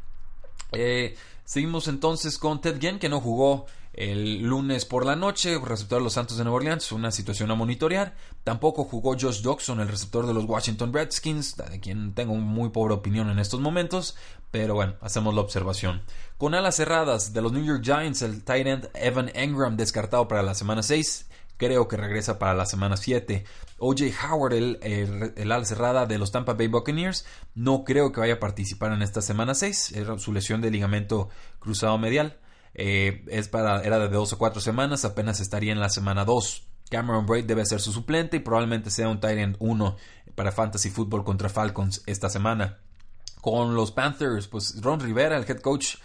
Eh, 0.78 1.16
seguimos 1.44 1.88
entonces 1.88 2.36
con 2.36 2.60
Ted 2.60 2.78
Ginn, 2.78 2.98
que 2.98 3.08
no 3.08 3.18
jugó 3.18 3.64
el 3.94 4.42
lunes 4.42 4.84
por 4.84 5.06
la 5.06 5.16
noche, 5.16 5.58
receptor 5.58 6.00
de 6.00 6.04
los 6.04 6.12
Santos 6.12 6.36
de 6.36 6.44
Nueva 6.44 6.58
Orleans, 6.58 6.92
una 6.92 7.10
situación 7.10 7.50
a 7.50 7.54
monitorear. 7.54 8.14
Tampoco 8.44 8.84
jugó 8.84 9.16
Josh 9.18 9.40
Doxson, 9.40 9.80
el 9.80 9.88
receptor 9.88 10.26
de 10.26 10.34
los 10.34 10.44
Washington 10.44 10.92
Redskins, 10.92 11.56
de 11.56 11.80
quien 11.80 12.12
tengo 12.12 12.34
muy 12.34 12.68
pobre 12.68 12.92
opinión 12.92 13.30
en 13.30 13.38
estos 13.38 13.58
momentos, 13.58 14.16
pero 14.50 14.74
bueno, 14.74 14.96
hacemos 15.00 15.34
la 15.34 15.40
observación. 15.40 16.02
Con 16.36 16.54
alas 16.54 16.76
cerradas 16.76 17.32
de 17.32 17.40
los 17.40 17.52
New 17.52 17.64
York 17.64 17.82
Giants, 17.82 18.20
el 18.20 18.44
tight 18.44 18.66
end 18.66 18.90
Evan 18.92 19.30
Engram 19.34 19.78
descartado 19.78 20.28
para 20.28 20.42
la 20.42 20.54
semana 20.54 20.82
6 20.82 21.26
creo 21.56 21.88
que 21.88 21.96
regresa 21.96 22.38
para 22.38 22.54
la 22.54 22.66
semana 22.66 22.96
7. 22.96 23.44
OJ 23.78 24.00
Howard, 24.24 24.54
el, 24.54 24.78
el, 25.36 25.52
ala 25.52 25.64
cerrada 25.64 26.06
de 26.06 26.18
los 26.18 26.32
Tampa 26.32 26.54
Bay 26.54 26.68
Buccaneers, 26.68 27.26
no 27.54 27.84
creo 27.84 28.12
que 28.12 28.20
vaya 28.20 28.34
a 28.34 28.40
participar 28.40 28.92
en 28.92 29.02
esta 29.02 29.22
semana 29.22 29.54
6. 29.54 29.92
Era 29.92 30.18
su 30.18 30.32
lesión 30.32 30.60
de 30.60 30.70
ligamento 30.70 31.28
cruzado 31.58 31.98
medial. 31.98 32.38
Eh, 32.74 33.24
es 33.28 33.48
para, 33.48 33.82
era 33.82 33.98
de 33.98 34.08
dos 34.08 34.34
o 34.34 34.38
cuatro 34.38 34.60
semanas, 34.60 35.04
apenas 35.04 35.40
estaría 35.40 35.72
en 35.72 35.80
la 35.80 35.88
semana 35.88 36.24
2. 36.24 36.66
Cameron 36.90 37.26
Braid 37.26 37.46
debe 37.46 37.64
ser 37.64 37.80
su 37.80 37.92
suplente 37.92 38.36
y 38.36 38.40
probablemente 38.40 38.90
sea 38.90 39.08
un 39.08 39.18
tight 39.18 39.38
end 39.38 39.56
1 39.58 39.96
para 40.34 40.52
Fantasy 40.52 40.90
Football 40.90 41.24
contra 41.24 41.48
Falcons 41.48 42.02
esta 42.06 42.28
semana. 42.28 42.78
Con 43.40 43.74
los 43.74 43.92
Panthers, 43.92 44.48
pues 44.48 44.80
Ron 44.82 45.00
Rivera, 45.00 45.36
el 45.36 45.48
head 45.48 45.60
coach, 45.60 45.96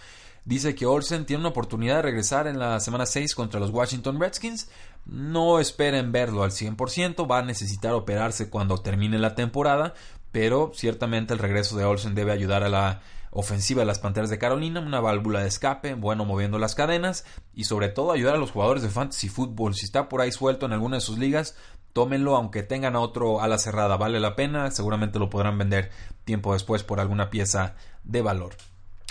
dice 0.46 0.74
que 0.74 0.86
Olsen 0.86 1.26
tiene 1.26 1.42
una 1.42 1.50
oportunidad 1.50 1.98
de 1.98 2.02
regresar 2.04 2.48
en 2.48 2.58
la 2.58 2.80
semana 2.80 3.06
6 3.06 3.36
contra 3.36 3.60
los 3.60 3.72
Washington 3.72 4.20
Redskins. 4.20 4.70
No 5.06 5.60
esperen 5.60 6.12
verlo 6.12 6.44
al 6.44 6.52
100%, 6.52 7.30
va 7.30 7.40
a 7.40 7.44
necesitar 7.44 7.94
operarse 7.94 8.50
cuando 8.50 8.78
termine 8.78 9.18
la 9.20 9.36
temporada, 9.36 9.94
pero 10.32 10.72
ciertamente 10.74 11.34
el 11.34 11.40
regreso 11.40 11.76
de 11.78 11.86
Olsen 11.86 12.16
debe 12.16 12.32
ayudar 12.32 12.64
a 12.64 12.70
la 12.70 13.02
ofensiva 13.32 13.82
de 13.82 13.86
las 13.86 14.00
Panteras 14.00 14.30
de 14.30 14.38
Carolina, 14.38 14.82
una 14.82 15.00
válvula 15.00 15.42
de 15.42 15.48
escape, 15.48 15.96
bueno, 15.96 16.26
moviendo 16.26 16.60
las 16.60 16.76
cadenas 16.76 17.26
y 17.54 17.64
sobre 17.64 17.90
todo 17.90 18.12
ayudar 18.12 18.36
a 18.36 18.40
los 18.40 18.52
jugadores 18.52 18.84
de 18.84 18.90
fantasy 18.90 19.30
fútbol. 19.30 19.74
Si 19.74 19.86
está 19.86 20.10
por 20.10 20.22
ahí 20.22 20.32
suelto 20.32 20.66
en 20.66 20.74
alguna 20.74 20.98
de 20.98 21.02
sus 21.02 21.18
ligas, 21.18 21.56
tómenlo 21.94 22.36
aunque 22.36 22.64
tengan 22.64 22.96
a 22.96 23.00
otro 23.00 23.42
a 23.42 23.48
la 23.48 23.58
cerrada, 23.58 23.98
vale 23.98 24.20
la 24.20 24.36
pena, 24.36 24.70
seguramente 24.72 25.18
lo 25.18 25.30
podrán 25.30 25.58
vender 25.58 25.92
tiempo 26.26 26.54
después 26.54 26.84
por 26.84 27.00
alguna 27.00 27.30
pieza 27.30 27.76
de 28.04 28.22
valor. 28.22 28.56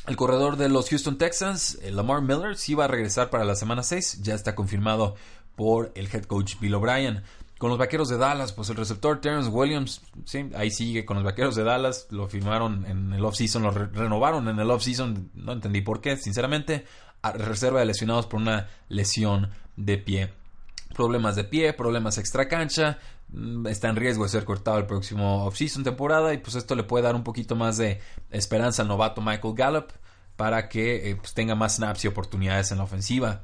El 0.06 0.16
corredor 0.16 0.56
de 0.56 0.68
los 0.68 0.88
Houston 0.88 1.18
Texans, 1.18 1.78
eh, 1.82 1.90
Lamar 1.90 2.22
Miller, 2.22 2.56
sí 2.56 2.74
va 2.74 2.86
a 2.86 2.88
regresar 2.88 3.30
para 3.30 3.44
la 3.44 3.54
semana 3.54 3.82
6, 3.82 4.22
ya 4.22 4.34
está 4.34 4.54
confirmado 4.54 5.14
por 5.60 5.92
el 5.94 6.08
head 6.10 6.22
coach 6.22 6.58
Bill 6.58 6.72
O'Brien. 6.72 7.22
Con 7.58 7.68
los 7.68 7.78
vaqueros 7.78 8.08
de 8.08 8.16
Dallas, 8.16 8.54
pues 8.54 8.70
el 8.70 8.76
receptor 8.76 9.20
Terrence 9.20 9.50
Williams, 9.50 10.00
sí, 10.24 10.48
ahí 10.56 10.70
sigue 10.70 11.04
con 11.04 11.16
los 11.16 11.22
vaqueros 11.22 11.54
de 11.54 11.64
Dallas. 11.64 12.06
Lo 12.08 12.28
firmaron 12.28 12.86
en 12.86 13.12
el 13.12 13.22
offseason, 13.22 13.64
lo 13.64 13.70
renovaron 13.70 14.48
en 14.48 14.58
el 14.58 14.70
offseason. 14.70 15.32
No 15.34 15.52
entendí 15.52 15.82
por 15.82 16.00
qué, 16.00 16.16
sinceramente. 16.16 16.86
A 17.20 17.32
reserva 17.32 17.80
de 17.80 17.84
lesionados 17.84 18.26
por 18.26 18.40
una 18.40 18.68
lesión 18.88 19.50
de 19.76 19.98
pie. 19.98 20.32
Problemas 20.94 21.36
de 21.36 21.44
pie, 21.44 21.74
problemas 21.74 22.16
extra 22.16 22.48
cancha. 22.48 22.96
Mm, 23.28 23.66
está 23.66 23.90
en 23.90 23.96
riesgo 23.96 24.24
de 24.24 24.30
ser 24.30 24.46
cortado 24.46 24.78
el 24.78 24.86
próximo 24.86 25.44
offseason 25.44 25.84
temporada. 25.84 26.32
Y 26.32 26.38
pues 26.38 26.56
esto 26.56 26.74
le 26.74 26.84
puede 26.84 27.04
dar 27.04 27.14
un 27.14 27.22
poquito 27.22 27.54
más 27.54 27.76
de 27.76 28.00
esperanza 28.30 28.80
al 28.80 28.88
novato 28.88 29.20
Michael 29.20 29.54
Gallup 29.54 29.92
para 30.36 30.70
que 30.70 31.10
eh, 31.10 31.16
pues 31.16 31.34
tenga 31.34 31.54
más 31.54 31.76
snaps 31.76 32.06
y 32.06 32.08
oportunidades 32.08 32.72
en 32.72 32.78
la 32.78 32.84
ofensiva. 32.84 33.42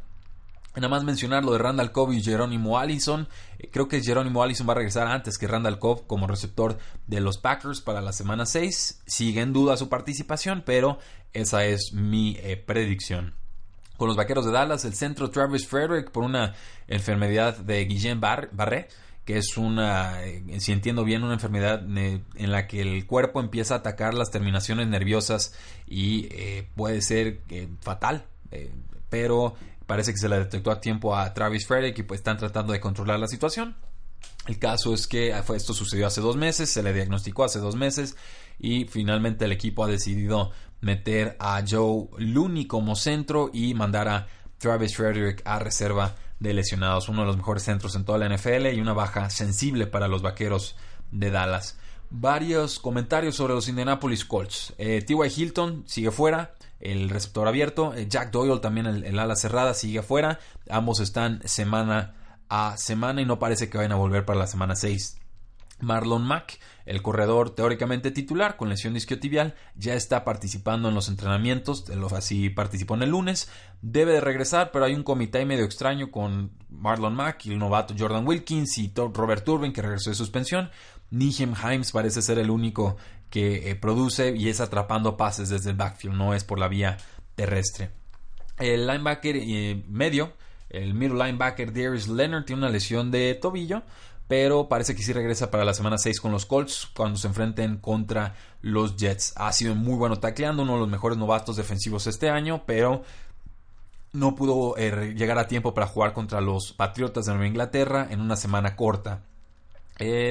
Nada 0.76 0.88
más 0.88 1.04
mencionar 1.04 1.42
lo 1.42 1.52
de 1.52 1.59
Randall 1.59 1.90
Cobb 1.90 2.12
y 2.12 2.23
Jerónimo 2.23 2.78
Allison. 2.78 3.26
Eh, 3.59 3.71
creo 3.73 3.88
que 3.88 4.02
Jerónimo 4.02 4.42
Allison 4.42 4.68
va 4.68 4.73
a 4.73 4.76
regresar 4.76 5.06
antes 5.06 5.38
que 5.38 5.47
Randall 5.47 5.78
Cobb 5.78 6.06
como 6.06 6.26
receptor 6.26 6.76
de 7.06 7.21
los 7.21 7.38
Packers 7.38 7.80
para 7.80 8.02
la 8.02 8.12
semana 8.12 8.45
6. 8.45 9.02
Sigue 9.06 9.40
en 9.40 9.54
duda 9.54 9.78
su 9.78 9.88
participación, 9.88 10.62
pero 10.66 10.99
esa 11.33 11.64
es 11.64 11.95
mi 11.95 12.37
eh, 12.42 12.59
predicción. 12.59 13.35
Con 13.97 14.09
los 14.09 14.18
vaqueros 14.18 14.45
de 14.45 14.52
Dallas, 14.52 14.85
el 14.85 14.92
centro 14.92 15.30
Travis 15.30 15.66
Frederick 15.66 16.11
por 16.11 16.25
una 16.25 16.54
enfermedad 16.88 17.56
de 17.56 17.83
Guillén 17.87 18.21
Barré, 18.21 18.88
que 19.25 19.38
es 19.38 19.56
una, 19.56 20.23
eh, 20.25 20.61
si 20.61 20.73
entiendo 20.73 21.04
bien, 21.04 21.25
una 21.25 21.33
enfermedad 21.33 21.83
en 21.83 22.52
la 22.52 22.66
que 22.66 22.83
el 22.83 23.06
cuerpo 23.06 23.40
empieza 23.40 23.73
a 23.73 23.78
atacar 23.78 24.12
las 24.12 24.30
terminaciones 24.30 24.88
nerviosas 24.88 25.54
y 25.87 26.28
puede 26.75 27.00
ser 27.00 27.40
fatal. 27.80 28.26
pero 29.09 29.54
Parece 29.87 30.12
que 30.12 30.19
se 30.19 30.28
le 30.28 30.38
detectó 30.38 30.71
a 30.71 30.81
tiempo 30.81 31.16
a 31.16 31.33
Travis 31.33 31.66
Frederick 31.66 31.99
y 31.99 32.02
pues 32.02 32.21
están 32.21 32.37
tratando 32.37 32.73
de 32.73 32.81
controlar 32.81 33.19
la 33.19 33.28
situación. 33.28 33.76
El 34.47 34.59
caso 34.59 34.95
es 34.95 35.07
que 35.07 35.31
esto 35.55 35.75
sucedió 35.75 36.07
hace 36.07 36.21
dos 36.21 36.37
meses, 36.37 36.71
se 36.71 36.83
le 36.83 36.93
diagnosticó 36.93 37.45
hace 37.45 37.59
dos 37.59 37.75
meses 37.76 38.16
y 38.59 38.85
finalmente 38.85 39.45
el 39.45 39.52
equipo 39.52 39.85
ha 39.85 39.88
decidido 39.88 40.52
meter 40.81 41.37
a 41.40 41.62
Joe 41.69 42.09
Looney 42.19 42.66
como 42.66 42.95
centro 42.95 43.50
y 43.52 43.75
mandar 43.75 44.09
a 44.09 44.26
Travis 44.59 44.97
Frederick 44.97 45.43
a 45.45 45.59
reserva 45.59 46.14
de 46.38 46.55
lesionados, 46.55 47.09
uno 47.09 47.23
de 47.23 47.26
los 47.26 47.37
mejores 47.37 47.62
centros 47.62 47.97
en 47.97 48.05
toda 48.05 48.19
la 48.19 48.28
NFL 48.28 48.66
y 48.66 48.81
una 48.81 48.93
baja 48.93 49.31
sensible 49.31 49.87
para 49.87 50.09
los 50.09 50.23
vaqueros 50.23 50.76
de 51.11 51.31
Dallas. 51.31 51.78
Varios 52.11 52.79
comentarios 52.79 53.35
sobre 53.35 53.55
los 53.55 53.69
Indianapolis 53.69 54.25
Colts. 54.25 54.75
Eh, 54.79 55.03
T.Y. 55.03 55.43
Hilton 55.43 55.85
sigue 55.87 56.11
fuera, 56.11 56.55
el 56.81 57.11
receptor 57.11 57.49
abierto. 57.49 57.95
Eh, 57.95 58.07
Jack 58.09 58.31
Doyle 58.31 58.61
también 58.61 58.87
el, 58.87 59.19
ala 59.19 59.37
cerrada 59.37 59.75
sigue 59.75 59.99
afuera. 59.99 60.39
Ambos 60.71 61.01
están 61.01 61.43
semana 61.47 62.15
a 62.49 62.77
semana 62.77 63.21
y 63.21 63.25
no 63.25 63.39
parece 63.39 63.69
que 63.69 63.79
vayan 63.79 63.93
a 63.93 63.97
volver 63.97 64.25
para 64.25 64.39
la 64.39 64.47
semana 64.47 64.77
6. 64.77 65.19
Marlon 65.81 66.23
Mack, 66.23 66.59
el 66.87 67.03
corredor 67.03 67.51
teóricamente 67.51 68.11
titular 68.11 68.57
con 68.57 68.69
lesión 68.69 68.97
isquiotibial, 68.97 69.55
ya 69.75 69.95
está 69.95 70.25
participando 70.25 70.89
en 70.89 70.95
los 70.95 71.09
entrenamientos, 71.09 71.85
así 72.15 72.49
participó 72.49 72.95
en 72.95 73.03
el 73.03 73.11
lunes, 73.11 73.51
debe 73.83 74.13
de 74.13 74.21
regresar, 74.21 74.71
pero 74.73 74.87
hay 74.87 74.95
un 74.95 75.03
comité 75.03 75.45
medio 75.45 75.65
extraño 75.65 76.11
con 76.11 76.53
Marlon 76.71 77.15
Mack 77.15 77.47
y 77.47 77.53
el 77.53 77.59
novato 77.59 77.95
Jordan 77.99 78.27
Wilkins 78.27 78.79
y 78.79 78.93
Robert 78.95 79.45
Turbin 79.45 79.73
que 79.73 79.83
regresó 79.83 80.11
de 80.11 80.17
suspensión. 80.17 80.71
Nijem 81.11 81.55
Himes 81.55 81.93
parece 81.93 82.23
ser 82.23 82.39
el 82.39 82.51
único 82.51 82.97
que 83.31 83.71
eh, 83.71 83.75
produce 83.75 84.35
y 84.37 84.49
es 84.49 84.61
atrapando 84.61 85.17
pases 85.17 85.49
desde 85.49 85.71
el 85.71 85.77
backfield, 85.77 86.17
no 86.17 86.35
es 86.35 86.45
por 86.45 86.59
la 86.59 86.69
vía 86.69 86.97
terrestre. 87.35 87.91
El 88.59 88.87
linebacker 88.87 89.37
eh, 89.37 89.85
medio, 89.89 90.33
el 90.71 90.95
middle 90.95 91.23
linebacker 91.25 91.73
Darius 91.73 92.09
Leonard 92.09 92.45
tiene 92.45 92.63
una 92.63 92.71
lesión 92.71 93.11
de 93.11 93.35
tobillo, 93.35 93.83
pero 94.29 94.69
parece 94.69 94.97
que 94.97 95.03
sí 95.03 95.13
regresa 95.13 95.51
para 95.51 95.65
la 95.65 95.75
semana 95.75 95.99
6 95.99 96.21
con 96.21 96.33
los 96.33 96.47
Colts 96.47 96.89
cuando 96.95 97.19
se 97.19 97.29
enfrenten 97.29 97.77
contra 97.77 98.35
los 98.61 98.97
Jets. 98.97 99.35
Ha 99.37 99.53
sido 99.53 99.75
muy 99.75 99.95
bueno 99.95 100.19
tacleando, 100.19 100.63
uno 100.63 100.75
de 100.75 100.81
los 100.81 100.89
mejores 100.89 101.19
novatos 101.19 101.57
defensivos 101.57 102.07
este 102.07 102.31
año, 102.31 102.65
pero 102.67 103.03
no 104.13 104.35
pudo 104.35 104.77
eh, 104.79 105.15
llegar 105.15 105.39
a 105.39 105.47
tiempo 105.47 105.75
para 105.75 105.87
jugar 105.87 106.13
contra 106.13 106.41
los 106.41 106.73
Patriotas 106.73 107.27
de 107.27 107.33
Nueva 107.33 107.47
Inglaterra 107.47 108.09
en 108.11 108.21
una 108.21 108.37
semana 108.37 108.75
corta. 108.75 109.23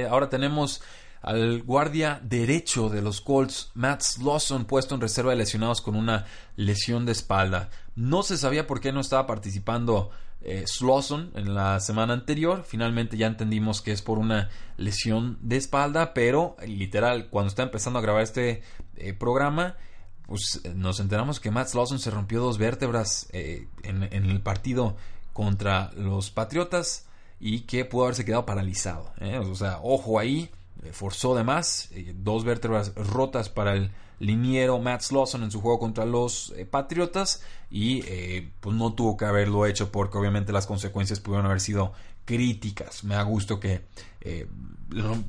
Ahora 0.08 0.28
tenemos 0.28 0.82
al 1.22 1.62
guardia 1.62 2.20
derecho 2.22 2.88
de 2.88 3.02
los 3.02 3.20
Colts, 3.20 3.72
Matt 3.74 4.02
Slauson, 4.02 4.64
puesto 4.64 4.94
en 4.94 5.00
reserva 5.00 5.32
de 5.32 5.38
lesionados 5.38 5.80
con 5.80 5.96
una 5.96 6.24
lesión 6.54 7.04
de 7.04 7.12
espalda. 7.12 7.68
No 7.96 8.22
se 8.22 8.38
sabía 8.38 8.66
por 8.66 8.80
qué 8.80 8.92
no 8.92 9.00
estaba 9.00 9.26
participando 9.26 10.10
eh, 10.42 10.64
en 11.34 11.54
la 11.54 11.80
semana 11.80 12.12
anterior. 12.12 12.64
Finalmente 12.64 13.16
ya 13.16 13.26
entendimos 13.26 13.82
que 13.82 13.90
es 13.90 14.02
por 14.02 14.18
una 14.18 14.50
lesión 14.76 15.38
de 15.40 15.56
espalda, 15.56 16.14
pero 16.14 16.56
literal, 16.64 17.28
cuando 17.28 17.48
está 17.48 17.64
empezando 17.64 17.98
a 17.98 18.02
grabar 18.02 18.22
este 18.22 18.62
eh, 18.96 19.12
programa, 19.12 19.74
pues 20.26 20.60
nos 20.76 21.00
enteramos 21.00 21.40
que 21.40 21.50
Matt 21.50 21.68
Slauson 21.68 21.98
se 21.98 22.12
rompió 22.12 22.40
dos 22.40 22.58
vértebras 22.58 23.28
eh, 23.32 23.66
en, 23.82 24.04
en, 24.04 24.26
el 24.26 24.40
partido 24.40 24.96
contra 25.32 25.90
los 25.96 26.30
Patriotas 26.30 27.05
y 27.40 27.60
que 27.60 27.84
pudo 27.84 28.04
haberse 28.04 28.24
quedado 28.24 28.46
paralizado. 28.46 29.12
O 29.50 29.54
sea, 29.54 29.80
ojo 29.82 30.18
ahí 30.18 30.50
eh, 30.86 30.92
forzó 30.92 31.34
de 31.34 31.44
más, 31.44 31.90
eh, 31.92 32.14
dos 32.16 32.44
vértebras 32.44 32.94
rotas 32.94 33.48
para 33.48 33.74
el 33.74 33.90
liniero 34.18 34.78
Matt 34.78 35.02
Slauson 35.02 35.42
en 35.42 35.50
su 35.50 35.60
juego 35.60 35.78
contra 35.78 36.04
los 36.04 36.52
eh, 36.56 36.64
Patriotas 36.64 37.42
y 37.70 38.02
pues 38.60 38.74
no 38.76 38.94
tuvo 38.94 39.16
que 39.16 39.24
haberlo 39.24 39.66
hecho 39.66 39.90
porque 39.90 40.16
obviamente 40.16 40.52
las 40.52 40.66
consecuencias 40.66 41.20
pudieron 41.20 41.46
haber 41.46 41.60
sido 41.60 41.92
críticas. 42.24 43.04
Me 43.04 43.14
da 43.14 43.22
gusto 43.22 43.60
que 43.60 43.84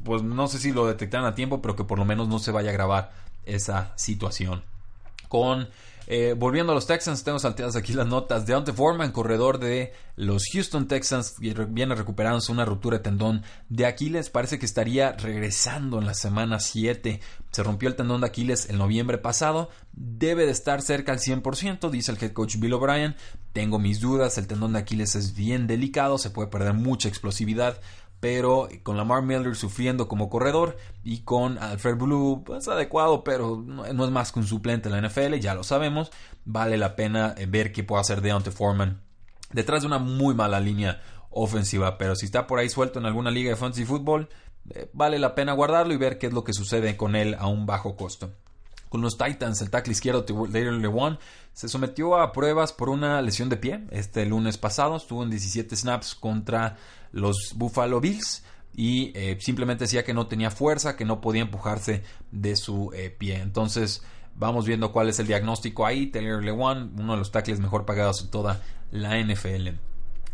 pues 0.03 0.23
no 0.23 0.47
sé 0.47 0.59
si 0.59 0.71
lo 0.71 0.87
detectaron 0.87 1.27
a 1.27 1.35
tiempo, 1.35 1.61
pero 1.61 1.75
que 1.75 1.83
por 1.83 1.97
lo 1.97 2.05
menos 2.05 2.27
no 2.27 2.39
se 2.39 2.51
vaya 2.51 2.69
a 2.69 2.73
grabar 2.73 3.11
esa 3.45 3.93
situación. 3.95 4.63
Con 5.27 5.67
eh, 6.10 6.36
volviendo 6.38 6.72
a 6.72 6.75
los 6.75 6.88
Texans, 6.88 7.25
tengo 7.25 7.38
salteadas 7.38 7.75
aquí 7.75 7.91
las 7.91 8.07
notas. 8.07 8.46
Deontay 8.46 8.74
Foreman, 8.74 9.12
corredor 9.12 9.60
de 9.60 9.91
los 10.15 10.46
Houston 10.53 10.88
Texans, 10.88 11.36
viene 11.38 11.96
recuperándose 11.96 12.53
una 12.53 12.63
ruptura 12.63 12.98
de 12.98 13.03
tendón 13.03 13.43
de 13.67 13.86
Aquiles. 13.86 14.29
Parece 14.29 14.57
que 14.57 14.65
estaría 14.65 15.12
regresando 15.12 16.00
en 16.00 16.05
la 16.05 16.13
semana 16.13 16.62
7. 16.62 17.19
Se 17.51 17.63
rompió 17.63 17.89
el 17.89 17.96
tendón 17.96 18.22
de 18.22 18.27
Aquiles 18.27 18.69
el 18.69 18.77
noviembre 18.77 19.17
pasado. 19.17 19.69
Debe 19.91 20.46
de 20.46 20.51
estar 20.53 20.81
cerca 20.81 21.12
al 21.12 21.19
100%, 21.19 21.89
dice 21.89 22.13
el 22.13 22.24
head 22.24 22.31
coach 22.31 22.55
Bill 22.55 22.74
O'Brien. 22.74 23.17
Tengo 23.51 23.77
mis 23.77 24.00
dudas, 24.00 24.38
el 24.38 24.48
tendón 24.48 24.74
de 24.74 24.79
Aquiles 24.79 25.15
es 25.15 25.36
bien 25.36 25.67
delicado, 25.67 26.17
se 26.17 26.29
puede 26.29 26.48
perder 26.48 26.74
mucha 26.74 27.10
explosividad 27.10 27.81
pero 28.19 28.67
con 28.83 28.97
Lamar 28.97 29.21
Miller 29.21 29.55
sufriendo 29.55 30.07
como 30.07 30.29
corredor 30.29 30.77
y 31.03 31.19
con 31.19 31.57
Alfred 31.59 31.97
Blue, 31.97 32.43
pues 32.45 32.67
adecuado, 32.67 33.24
pero 33.24 33.63
no, 33.65 33.86
es 33.86 34.12
más 34.12 34.31
que 34.31 34.39
un 34.39 34.47
suplente 34.47 34.89
en 34.89 35.00
la 35.00 35.07
NFL, 35.07 35.36
ya 35.36 35.53
lo 35.53 35.63
sabemos. 35.63 36.12
Vale 36.45 36.77
la 36.77 36.95
pena 36.95 37.36
eh, 37.38 37.45
ver 37.45 37.71
qué 37.71 37.83
puede 37.83 38.01
hacer 38.01 38.21
Deontay 38.21 38.53
Foreman 38.53 39.01
detrás 39.51 39.81
de 39.81 39.88
una 39.88 40.00
muy 40.00 40.36
mala 40.36 40.59
línea 40.59 41.01
ofensiva, 41.29 41.97
pero 41.97 42.15
si 42.15 42.25
está 42.25 42.47
por 42.47 42.59
ahí 42.59 42.69
suelto 42.69 43.00
en 43.00 43.05
alguna 43.05 43.31
liga 43.31 43.50
de 43.50 43.55
fantasy 43.55 43.86
fútbol, 43.86 44.29
eh, 44.69 44.89
vale 44.93 45.19
la 45.19 45.36
pena 45.36 45.53
guardarlo 45.53 45.93
y 45.93 45.97
ver 45.97 46.17
qué 46.17 46.27
es 46.27 46.33
lo 46.33 46.43
que 46.43 46.53
sucede 46.53 46.97
con 46.97 47.15
él 47.15 47.36
a 47.39 47.47
un 47.47 47.65
bajo 47.65 47.95
costo. 47.95 48.31
Con 48.89 49.01
los 49.01 49.17
Titans, 49.17 49.62
el 49.62 49.69
tackle 49.69 49.91
izquierdo 49.91 50.24
Taylor 50.24 50.74
Lewan 50.74 51.19
se 51.57 51.67
sometió 51.67 52.17
a 52.17 52.33
pruebas 52.33 52.71
por 52.71 52.87
una 52.87 53.19
lesión 53.19 53.49
de 53.49 53.57
pie 53.57 53.81
este 53.89 54.27
lunes 54.27 54.59
pasado. 54.59 54.95
Estuvo 54.95 55.23
en 55.23 55.31
17 55.31 55.75
snaps 55.75 56.13
contra 56.13 56.77
los 57.11 57.53
Buffalo 57.55 57.99
Bills 57.99 58.43
y 58.75 59.11
eh, 59.15 59.39
simplemente 59.41 59.85
decía 59.85 60.03
que 60.03 60.13
no 60.13 60.27
tenía 60.27 60.51
fuerza, 60.51 60.95
que 60.95 61.03
no 61.03 61.19
podía 61.19 61.41
empujarse 61.41 62.03
de 62.31 62.55
su 62.55 62.91
eh, 62.93 63.09
pie. 63.09 63.39
Entonces, 63.39 64.03
vamos 64.35 64.67
viendo 64.67 64.91
cuál 64.91 65.09
es 65.09 65.17
el 65.17 65.25
diagnóstico 65.25 65.87
ahí. 65.87 66.05
Taylor 66.05 66.43
Lewan, 66.43 66.91
uno 66.95 67.13
de 67.13 67.17
los 67.17 67.31
tackles 67.31 67.59
mejor 67.59 67.85
pagados 67.85 68.21
en 68.21 68.29
toda 68.29 68.61
la 68.91 69.17
NFL. 69.19 69.69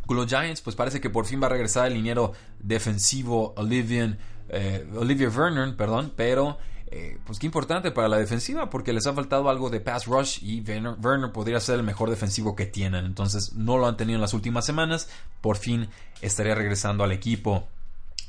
Con 0.05 0.17
los 0.17 0.27
Giants, 0.27 0.59
pues 0.59 0.75
parece 0.75 0.99
que 0.99 1.09
por 1.09 1.25
fin 1.25 1.41
va 1.41 1.45
a 1.45 1.51
regresar 1.51 1.87
el 1.87 1.93
liniero 1.93 2.33
defensivo 2.59 3.53
Olivier, 3.55 4.17
eh, 4.49 4.85
Olivier 4.93 5.29
Vernon, 5.29 5.77
perdón, 5.77 6.11
pero 6.17 6.57
eh, 6.95 7.17
pues 7.25 7.39
qué 7.39 7.47
importante 7.47 7.89
para 7.89 8.07
la 8.07 8.17
defensiva 8.17 8.69
porque 8.69 8.93
les 8.93 9.07
ha 9.07 9.13
faltado 9.13 9.49
algo 9.49 9.71
de 9.71 9.79
pass 9.79 10.05
rush 10.05 10.37
y 10.43 10.61
Werner, 10.61 11.31
podría 11.31 11.59
ser 11.59 11.79
el 11.79 11.83
mejor 11.83 12.11
defensivo 12.11 12.55
que 12.55 12.67
tienen. 12.67 13.05
Entonces 13.05 13.53
no 13.53 13.79
lo 13.79 13.87
han 13.87 13.97
tenido 13.97 14.17
en 14.17 14.21
las 14.21 14.35
últimas 14.35 14.63
semanas. 14.63 15.09
Por 15.41 15.57
fin 15.57 15.89
estaría 16.21 16.53
regresando 16.53 17.03
al 17.03 17.11
equipo. 17.11 17.67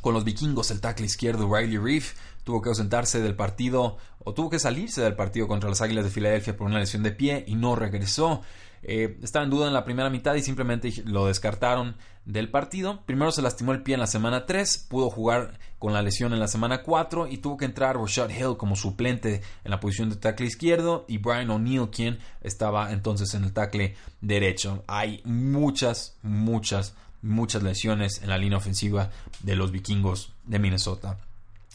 Con 0.00 0.14
los 0.14 0.24
vikingos, 0.24 0.70
el 0.70 0.80
tackle 0.80 1.04
izquierdo 1.04 1.54
Riley 1.54 1.76
Reef 1.76 2.14
tuvo 2.42 2.62
que 2.62 2.70
ausentarse 2.70 3.20
del 3.20 3.36
partido 3.36 3.98
o 4.20 4.32
tuvo 4.32 4.48
que 4.48 4.58
salirse 4.58 5.02
del 5.02 5.14
partido 5.14 5.46
contra 5.46 5.68
las 5.68 5.82
Águilas 5.82 6.04
de 6.04 6.10
Filadelfia 6.10 6.56
por 6.56 6.66
una 6.66 6.78
lesión 6.78 7.02
de 7.02 7.12
pie 7.12 7.44
y 7.46 7.56
no 7.56 7.76
regresó. 7.76 8.40
Eh, 8.86 9.18
estaba 9.22 9.44
en 9.44 9.50
duda 9.50 9.66
en 9.66 9.72
la 9.72 9.84
primera 9.84 10.10
mitad 10.10 10.34
y 10.34 10.42
simplemente 10.42 10.92
lo 11.06 11.26
descartaron 11.26 11.96
del 12.26 12.50
partido. 12.50 13.00
Primero 13.06 13.32
se 13.32 13.42
lastimó 13.42 13.72
el 13.72 13.82
pie 13.82 13.94
en 13.94 14.00
la 14.00 14.06
semana 14.06 14.44
3, 14.46 14.86
pudo 14.88 15.10
jugar 15.10 15.58
con 15.78 15.92
la 15.92 16.02
lesión 16.02 16.32
en 16.32 16.40
la 16.40 16.48
semana 16.48 16.82
4 16.82 17.28
y 17.28 17.38
tuvo 17.38 17.56
que 17.56 17.64
entrar 17.64 17.96
Rashad 17.96 18.30
Hill 18.30 18.56
como 18.58 18.76
suplente 18.76 19.42
en 19.64 19.70
la 19.70 19.80
posición 19.80 20.10
de 20.10 20.16
tackle 20.16 20.46
izquierdo 20.46 21.04
y 21.08 21.18
Brian 21.18 21.50
O'Neill 21.50 21.88
quien 21.90 22.18
estaba 22.42 22.92
entonces 22.92 23.34
en 23.34 23.44
el 23.44 23.52
tackle 23.52 23.96
derecho. 24.20 24.84
Hay 24.86 25.22
muchas, 25.24 26.16
muchas, 26.22 26.94
muchas 27.22 27.62
lesiones 27.62 28.22
en 28.22 28.28
la 28.28 28.38
línea 28.38 28.58
ofensiva 28.58 29.10
de 29.42 29.56
los 29.56 29.70
vikingos 29.70 30.32
de 30.44 30.58
Minnesota. 30.58 31.18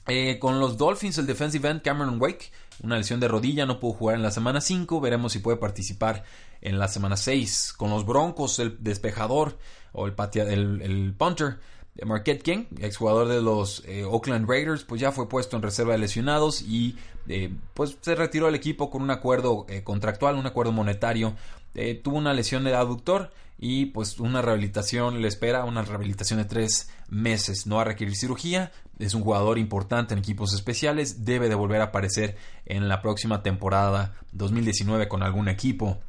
Eh, 0.07 0.39
con 0.39 0.59
los 0.59 0.77
Dolphins, 0.77 1.19
el 1.19 1.27
defensive 1.27 1.69
end 1.69 1.81
Cameron 1.83 2.19
Wake, 2.19 2.51
una 2.81 2.97
lesión 2.97 3.19
de 3.19 3.27
rodilla, 3.27 3.67
no 3.67 3.79
pudo 3.79 3.93
jugar 3.93 4.15
en 4.15 4.23
la 4.23 4.31
semana 4.31 4.59
5. 4.59 4.99
Veremos 5.01 5.33
si 5.33 5.39
puede 5.39 5.57
participar 5.57 6.23
en 6.61 6.79
la 6.79 6.87
semana 6.87 7.17
6. 7.17 7.73
Con 7.77 7.89
los 7.89 8.05
Broncos, 8.05 8.59
el 8.59 8.77
despejador 8.83 9.57
o 9.93 10.07
el, 10.07 10.13
el, 10.33 10.81
el 10.81 11.13
punter, 11.17 11.59
Marquette 12.05 12.41
King, 12.41 12.65
exjugador 12.79 13.27
de 13.27 13.41
los 13.41 13.83
eh, 13.85 14.03
Oakland 14.03 14.49
Raiders, 14.49 14.83
pues 14.83 15.01
ya 15.01 15.11
fue 15.11 15.27
puesto 15.27 15.55
en 15.57 15.63
reserva 15.63 15.93
de 15.93 15.99
lesionados 15.99 16.61
y 16.61 16.95
eh, 17.27 17.51
pues 17.73 17.97
se 18.01 18.15
retiró 18.15 18.45
del 18.45 18.55
equipo 18.55 18.89
con 18.89 19.01
un 19.01 19.11
acuerdo 19.11 19.65
eh, 19.69 19.83
contractual, 19.83 20.35
un 20.35 20.47
acuerdo 20.47 20.71
monetario. 20.71 21.35
tuvo 22.03 22.17
una 22.17 22.33
lesión 22.33 22.63
de 22.63 22.73
aductor 22.73 23.31
y 23.57 23.87
pues 23.87 24.19
una 24.19 24.41
rehabilitación 24.41 25.21
le 25.21 25.27
espera, 25.27 25.65
una 25.65 25.81
rehabilitación 25.81 26.39
de 26.39 26.45
tres 26.45 26.89
meses. 27.09 27.67
No 27.67 27.75
va 27.75 27.81
a 27.81 27.85
requerir 27.85 28.15
cirugía, 28.15 28.71
es 28.99 29.13
un 29.13 29.21
jugador 29.21 29.57
importante 29.57 30.13
en 30.13 30.19
equipos 30.19 30.53
especiales, 30.53 31.25
debe 31.25 31.49
de 31.49 31.55
volver 31.55 31.81
a 31.81 31.85
aparecer 31.85 32.37
en 32.65 32.87
la 32.87 33.01
próxima 33.01 33.43
temporada 33.43 34.15
2019 34.31 35.09
con 35.09 35.23
algún 35.23 35.49
equipo. 35.49 35.99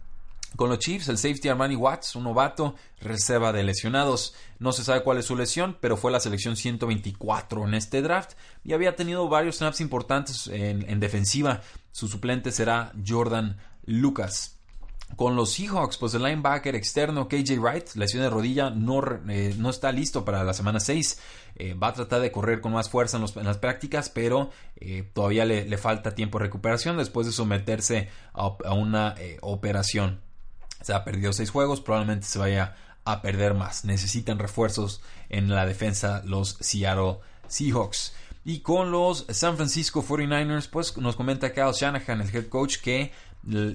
Con 0.57 0.69
los 0.69 0.81
Chiefs, 0.81 1.09
el 1.09 1.17
safety 1.17 1.49
Armani 1.49 1.77
Watts, 1.77 2.17
un 2.17 2.25
novato, 2.25 2.75
reserva 3.01 3.53
de 3.53 3.63
lesionados. 3.63 4.35
No 4.59 4.73
se 4.73 4.85
sabe 4.85 5.03
cuál 5.03 5.19
es 5.19 5.27
su 5.27 5.37
lesión, 5.37 5.77
pero 5.81 5.97
fue 5.97 6.11
la 6.11 6.21
selección 6.21 6.57
124 6.57 7.67
en 7.67 7.75
este 7.75 8.03
draft 8.03 8.33
y 8.65 8.73
había 8.73 8.97
tenido 8.97 9.29
varios 9.29 9.59
snaps 9.59 9.81
importantes 9.81 10.49
en, 10.49 11.01
defensiva. 11.01 11.63
Su 11.93 12.09
suplente 12.09 12.51
será 12.51 12.93
Jordan 13.07 13.59
Lucas. 13.87 14.57
Con 15.17 15.35
los 15.35 15.53
Seahawks, 15.53 15.99
pues 15.99 16.15
el 16.15 16.23
linebacker 16.23 16.77
externo 16.77 17.27
KJ 17.27 17.59
Wright, 17.59 17.95
lesión 17.95 18.23
de 18.23 18.31
rodilla, 18.31 18.71
no, 18.71 19.03
eh, 19.29 19.55
no 19.59 19.71
está 19.71 19.91
listo 19.91 20.25
para 20.25 20.45
la 20.45 20.53
semana 20.53 20.79
6. 20.79 21.21
Eh, 21.57 21.75
va 21.75 21.89
a 21.89 21.95
tratar 21.95 22.21
de 22.21 22.31
correr 22.31 22.61
con 22.61 22.73
más 22.73 22.89
fuerza 22.89 23.17
en, 23.17 23.45
las 23.45 23.59
prácticas, 23.59 24.09
pero 24.09 24.51
eh, 24.77 25.09
todavía 25.13 25.45
le, 25.45 25.79
falta 25.79 26.15
tiempo 26.15 26.39
de 26.39 26.45
recuperación 26.45 26.97
después 26.97 27.27
de 27.27 27.33
someterse 27.33 28.09
a 28.33 28.73
una 28.73 29.17
operación. 29.41 30.21
Se 30.83 30.95
ha 30.95 31.05
perdido 31.05 31.33
seis 31.33 31.51
juegos, 31.51 31.81
probablemente 31.81 32.27
se 32.27 32.39
vaya 32.39 32.77
a 33.05 33.23
perder 33.23 33.55
más. 33.55 33.85
Necesitan 33.85 34.39
refuerzos 34.39 35.01
en 35.29 35.49
la 35.49 35.67
defensa 35.67 36.23
los 36.25 36.57
Seattle 36.61 37.19
Seahawks. 37.49 38.15
Y 38.45 38.61
con 38.61 38.91
los 38.91 39.27
San 39.29 39.57
Francisco 39.57 40.03
49ers, 40.03 40.69
pues 40.71 40.97
nos 40.97 41.17
comenta 41.17 41.53
Kyle 41.53 41.73
Shanahan, 41.73 42.23
el 42.23 42.35
head 42.35 42.49
coach, 42.49 42.79
que 42.79 43.13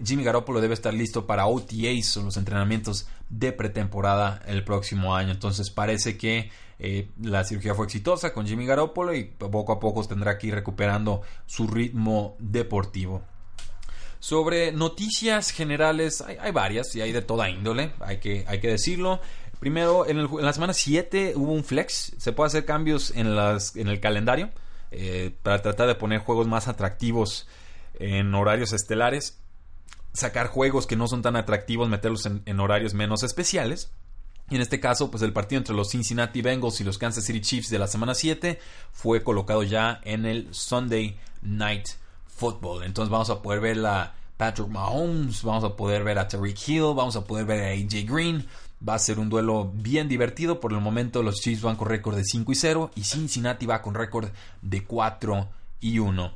Jimmy 0.04 0.24
Garoppolo 0.24 0.62
debe 0.62 0.74
estar 0.74 0.94
listo 0.94 1.26
para 1.26 1.48
OTAs 1.48 2.18
o 2.18 2.24
los 2.24 2.38
entrenamientos 2.38 3.08
de 3.30 3.52
pretemporada 3.52 4.42
el 4.48 4.64
próximo 4.64 5.16
año. 5.16 5.32
Entonces 5.32 5.70
parece 5.70 6.18
que 6.18 6.52
eh, 6.78 7.10
la 7.22 7.44
cirugía 7.44 7.74
fue 7.74 7.86
exitosa 7.86 8.34
con 8.34 8.46
Jimmy 8.46 8.66
Garoppolo 8.66 9.14
y 9.14 9.24
poco 9.24 9.72
a 9.72 9.80
poco 9.80 10.04
tendrá 10.04 10.38
que 10.38 10.48
ir 10.48 10.56
recuperando 10.56 11.22
su 11.46 11.68
ritmo 11.68 12.36
deportivo. 12.40 13.24
Sobre 14.26 14.72
noticias 14.72 15.52
generales, 15.52 16.22
hay, 16.22 16.52
varias 16.52 16.96
y 16.96 17.02
hay 17.02 17.12
de 17.12 17.22
toda 17.22 17.48
índole, 17.48 17.92
hay 18.00 18.18
que, 18.18 18.44
hay 18.48 18.60
que 18.60 18.70
decirlo. 18.70 19.22
Primero, 19.60 20.08
en, 20.08 20.28
la 20.44 20.52
semana 20.52 20.74
7 20.74 21.34
hubo 21.36 21.52
un 21.52 21.64
flex, 21.64 22.14
se 22.18 22.32
puede 22.34 22.48
hacer 22.48 22.66
cambios 22.66 23.12
en, 23.16 23.36
las, 23.36 23.76
en 23.76 23.88
el 23.88 24.00
calendario 24.00 24.50
eh, 24.90 25.32
para 25.44 25.62
tratar 25.62 25.86
de 25.86 25.94
poner 25.94 26.22
juegos 26.22 26.48
más 26.48 26.68
atractivos 26.68 27.48
en 28.00 28.34
horarios 28.34 28.74
estelares, 28.74 29.38
sacar 30.12 30.48
juegos 30.48 30.88
que 30.88 30.96
no 30.96 31.08
son 31.08 31.22
tan 31.22 31.36
atractivos, 31.36 31.88
meterlos 31.88 32.26
en, 32.26 32.42
en 32.48 32.60
horarios 32.60 32.96
menos 32.96 33.22
especiales. 33.22 33.92
Y 34.50 34.56
en 34.56 34.62
este 34.62 34.80
caso, 34.80 35.12
pues 35.12 35.22
el 35.22 35.34
partido 35.34 35.60
entre 35.60 35.76
los 35.76 35.92
Cincinnati 35.92 36.42
Bengals 36.42 36.82
y 36.82 36.84
los 36.84 36.98
Kansas 36.98 37.26
City 37.26 37.42
Chiefs 37.42 37.70
de 37.70 37.78
la 37.78 37.86
semana 37.86 38.16
7 38.16 38.60
fue 38.92 39.22
colocado 39.22 39.62
ya 39.62 40.02
en 40.04 40.26
el 40.26 40.52
Sunday 40.52 41.16
Night 41.44 41.90
fútbol. 42.36 42.84
Entonces 42.84 43.10
vamos 43.10 43.30
a 43.30 43.42
poder 43.42 43.62
ver 43.62 43.86
a 43.86 44.14
Patrick 44.38 44.68
Mahomes, 44.68 45.44
vamos 45.44 45.64
a 45.64 45.76
poder 45.76 46.04
ver 46.04 46.20
a 46.20 46.28
Tariq 46.28 46.58
Hill, 46.68 46.94
vamos 46.96 47.16
a 47.16 47.24
poder 47.24 47.46
ver 47.46 47.64
a 47.64 47.70
AJ 47.70 48.06
Green. 48.06 48.46
Va 48.88 48.96
a 48.96 49.00
ser 49.00 49.20
un 49.20 49.30
duelo 49.30 49.72
bien 49.74 50.10
divertido. 50.10 50.60
Por 50.60 50.74
el 50.74 50.82
momento 50.82 51.24
los 51.24 51.36
Chiefs 51.36 51.62
van 51.62 51.76
con 51.76 51.88
récord 51.88 52.16
de 52.16 52.24
5 52.24 52.52
y 52.52 52.56
0 52.56 52.92
y 52.96 53.04
Cincinnati 53.04 53.66
va 53.66 53.82
con 53.82 53.96
récord 53.96 54.30
de 54.62 54.84
4 54.84 55.48
y 55.80 56.00
1. 56.00 56.32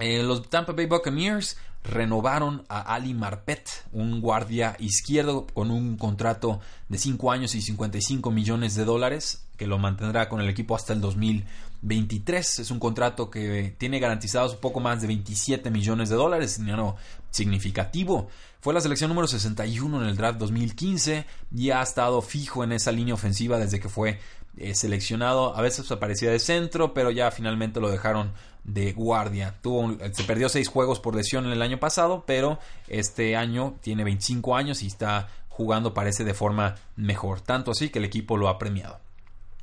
Eh, 0.00 0.22
los 0.22 0.48
Tampa 0.48 0.72
Bay 0.72 0.86
Buccaneers 0.86 1.56
renovaron 1.84 2.64
a 2.68 2.94
Ali 2.94 3.14
Marpet, 3.14 3.68
un 3.92 4.20
guardia 4.20 4.76
izquierdo 4.78 5.46
con 5.46 5.70
un 5.70 5.96
contrato 5.96 6.60
de 6.88 6.98
5 6.98 7.32
años 7.32 7.54
y 7.54 7.62
55 7.62 8.30
millones 8.30 8.74
de 8.74 8.84
dólares 8.84 9.44
que 9.56 9.66
lo 9.66 9.78
mantendrá 9.78 10.28
con 10.28 10.40
el 10.40 10.48
equipo 10.48 10.74
hasta 10.74 10.94
el 10.94 11.00
2023. 11.82 12.58
Es 12.60 12.70
un 12.70 12.78
contrato 12.78 13.30
que 13.30 13.74
tiene 13.78 13.98
garantizados 13.98 14.54
un 14.54 14.60
poco 14.60 14.80
más 14.80 15.00
de 15.00 15.06
27 15.06 15.70
millones 15.70 16.08
de 16.08 16.16
dólares, 16.16 16.58
dinero 16.58 16.96
significativo. 17.30 18.28
Fue 18.60 18.74
la 18.74 18.80
selección 18.80 19.08
número 19.08 19.26
61 19.26 20.02
en 20.02 20.08
el 20.08 20.16
draft 20.16 20.38
2015 20.38 21.24
y 21.54 21.70
ha 21.70 21.82
estado 21.82 22.20
fijo 22.20 22.62
en 22.62 22.72
esa 22.72 22.92
línea 22.92 23.14
ofensiva 23.14 23.58
desde 23.58 23.80
que 23.80 23.88
fue 23.88 24.18
eh, 24.58 24.74
seleccionado. 24.74 25.56
A 25.56 25.62
veces 25.62 25.90
aparecía 25.90 26.30
de 26.30 26.38
centro, 26.38 26.92
pero 26.92 27.10
ya 27.10 27.30
finalmente 27.30 27.80
lo 27.80 27.90
dejaron 27.90 28.32
de 28.64 28.92
guardia. 28.92 29.56
Tuvo, 29.62 29.96
se 30.12 30.24
perdió 30.24 30.48
seis 30.50 30.68
juegos 30.68 31.00
por 31.00 31.14
lesión 31.14 31.46
en 31.46 31.52
el 31.52 31.62
año 31.62 31.80
pasado, 31.80 32.24
pero 32.26 32.58
este 32.88 33.36
año 33.36 33.76
tiene 33.80 34.04
25 34.04 34.56
años 34.56 34.82
y 34.82 34.86
está 34.86 35.28
jugando 35.48 35.94
parece 35.94 36.24
de 36.24 36.34
forma 36.34 36.76
mejor. 36.96 37.40
Tanto 37.40 37.70
así 37.70 37.88
que 37.88 37.98
el 37.98 38.04
equipo 38.04 38.36
lo 38.36 38.48
ha 38.48 38.58
premiado. 38.58 39.00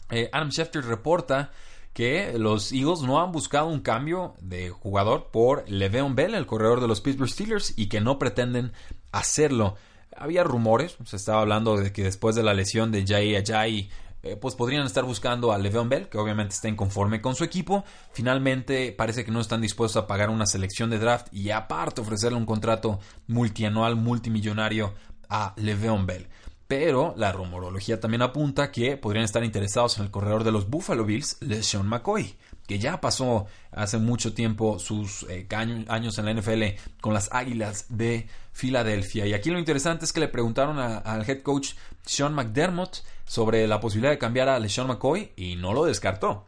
Eh, 0.09 0.29
Adam 0.31 0.49
Schefter 0.49 0.85
reporta 0.85 1.51
que 1.97 2.37
los 2.37 2.71
Eagles 2.73 3.01
no 3.01 3.19
han 3.19 3.31
buscado 3.31 3.65
un 3.65 3.79
cambio 3.79 4.35
de 4.39 4.69
jugador 4.69 5.31
por 5.31 5.67
Le'Veon 5.67 6.13
Bell, 6.13 6.35
el 6.35 6.45
corredor 6.45 6.79
de 6.79 6.87
los 6.87 7.01
Pittsburgh 7.01 7.27
Steelers, 7.27 7.73
y 7.75 7.89
que 7.89 8.01
no 8.01 8.19
pretenden 8.19 8.71
hacerlo. 9.11 9.77
Había 10.15 10.43
rumores, 10.43 10.95
se 11.05 11.15
estaba 11.15 11.41
hablando 11.41 11.75
de 11.75 11.91
que 11.91 12.03
después 12.03 12.35
de 12.35 12.43
la 12.43 12.53
lesión 12.53 12.91
de 12.91 13.03
Jay 13.03 13.35
Ajayi 13.35 13.89
eh, 14.21 14.35
pues 14.35 14.53
podrían 14.53 14.85
estar 14.85 15.05
buscando 15.05 15.51
a 15.51 15.57
Le'Veon 15.57 15.89
Bell, 15.89 16.07
que 16.07 16.19
obviamente 16.19 16.53
está 16.53 16.69
inconforme 16.69 17.19
con 17.19 17.33
su 17.33 17.43
equipo. 17.43 17.83
Finalmente 18.13 18.91
parece 18.91 19.25
que 19.25 19.31
no 19.31 19.41
están 19.41 19.61
dispuestos 19.61 20.03
a 20.03 20.05
pagar 20.05 20.29
una 20.29 20.45
selección 20.45 20.91
de 20.91 20.99
draft 20.99 21.33
y 21.33 21.49
aparte 21.49 22.01
ofrecerle 22.01 22.37
un 22.37 22.45
contrato 22.45 22.99
multianual 23.25 23.95
multimillonario 23.95 24.93
a 25.29 25.55
Le'Veon 25.57 26.05
Bell. 26.05 26.27
Pero 26.67 27.13
la 27.17 27.31
rumorología 27.31 27.99
también 27.99 28.21
apunta 28.21 28.71
que 28.71 28.97
podrían 28.97 29.25
estar 29.25 29.43
interesados 29.43 29.97
en 29.97 30.03
el 30.03 30.11
corredor 30.11 30.43
de 30.43 30.51
los 30.51 30.69
Buffalo 30.69 31.05
Bills, 31.05 31.37
LeSean 31.39 31.87
McCoy, 31.87 32.35
que 32.67 32.77
ya 32.77 32.99
pasó 32.99 33.45
hace 33.71 33.97
mucho 33.97 34.33
tiempo 34.33 34.77
sus 34.77 35.23
eh, 35.29 35.47
años 35.87 36.17
en 36.17 36.25
la 36.25 36.33
NFL 36.33 36.63
con 36.99 37.13
las 37.13 37.29
Águilas 37.31 37.85
de 37.89 38.27
Filadelfia. 38.51 39.25
Y 39.25 39.33
aquí 39.33 39.49
lo 39.49 39.59
interesante 39.59 40.03
es 40.03 40.11
que 40.11 40.19
le 40.19 40.27
preguntaron 40.27 40.77
al 40.79 41.29
head 41.29 41.41
coach 41.41 41.73
Sean 42.05 42.33
McDermott 42.33 42.97
sobre 43.25 43.65
la 43.67 43.79
posibilidad 43.79 44.11
de 44.11 44.17
cambiar 44.17 44.49
a 44.49 44.59
LeSean 44.59 44.87
McCoy 44.87 45.31
y 45.37 45.55
no 45.55 45.73
lo 45.73 45.85
descartó. 45.85 46.45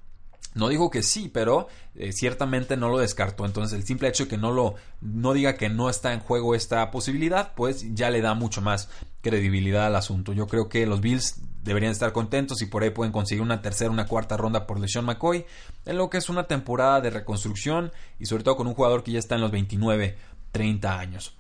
No 0.56 0.68
dijo 0.68 0.90
que 0.90 1.04
sí, 1.04 1.30
pero 1.32 1.68
eh, 1.96 2.12
ciertamente 2.12 2.76
no 2.76 2.90
lo 2.90 2.98
descartó. 2.98 3.46
Entonces 3.46 3.78
el 3.78 3.86
simple 3.86 4.08
hecho 4.08 4.24
de 4.24 4.30
que 4.30 4.38
no 4.38 4.52
lo 4.52 4.76
no 5.02 5.34
diga 5.34 5.56
que 5.56 5.70
no 5.70 5.90
está 5.90 6.14
en 6.14 6.20
juego 6.20 6.56
esta 6.56 6.90
posibilidad, 6.92 7.54
pues 7.56 7.94
ya 7.94 8.10
le 8.10 8.22
da 8.22 8.34
mucho 8.34 8.62
más 8.62 8.90
credibilidad 9.22 9.86
al 9.86 9.96
asunto. 9.96 10.34
Yo 10.34 10.48
creo 10.48 10.68
que 10.70 10.86
los 10.86 11.02
Bills 11.02 11.36
deberían 11.64 11.92
estar 11.92 12.14
contentos 12.14 12.62
y 12.62 12.66
por 12.66 12.84
ahí 12.84 12.90
pueden 12.90 13.12
conseguir 13.12 13.42
una 13.42 13.62
tercera, 13.62 13.92
una 13.92 14.08
cuarta 14.08 14.38
ronda 14.38 14.66
por 14.66 14.80
LeSean 14.80 15.06
McCoy 15.06 15.46
en 15.86 15.98
lo 15.98 16.10
que 16.10 16.18
es 16.18 16.30
una 16.30 16.48
temporada 16.48 17.02
de 17.02 17.10
reconstrucción 17.10 17.92
y 18.18 18.26
sobre 18.26 18.44
todo 18.44 18.58
con 18.58 18.68
un 18.68 18.74
jugador 18.74 19.04
que 19.04 19.12
ya 19.12 19.20
está 19.20 19.36
en 19.36 19.42
los 19.42 19.52
29, 19.52 20.18
30 20.52 21.00
años. 21.00 21.39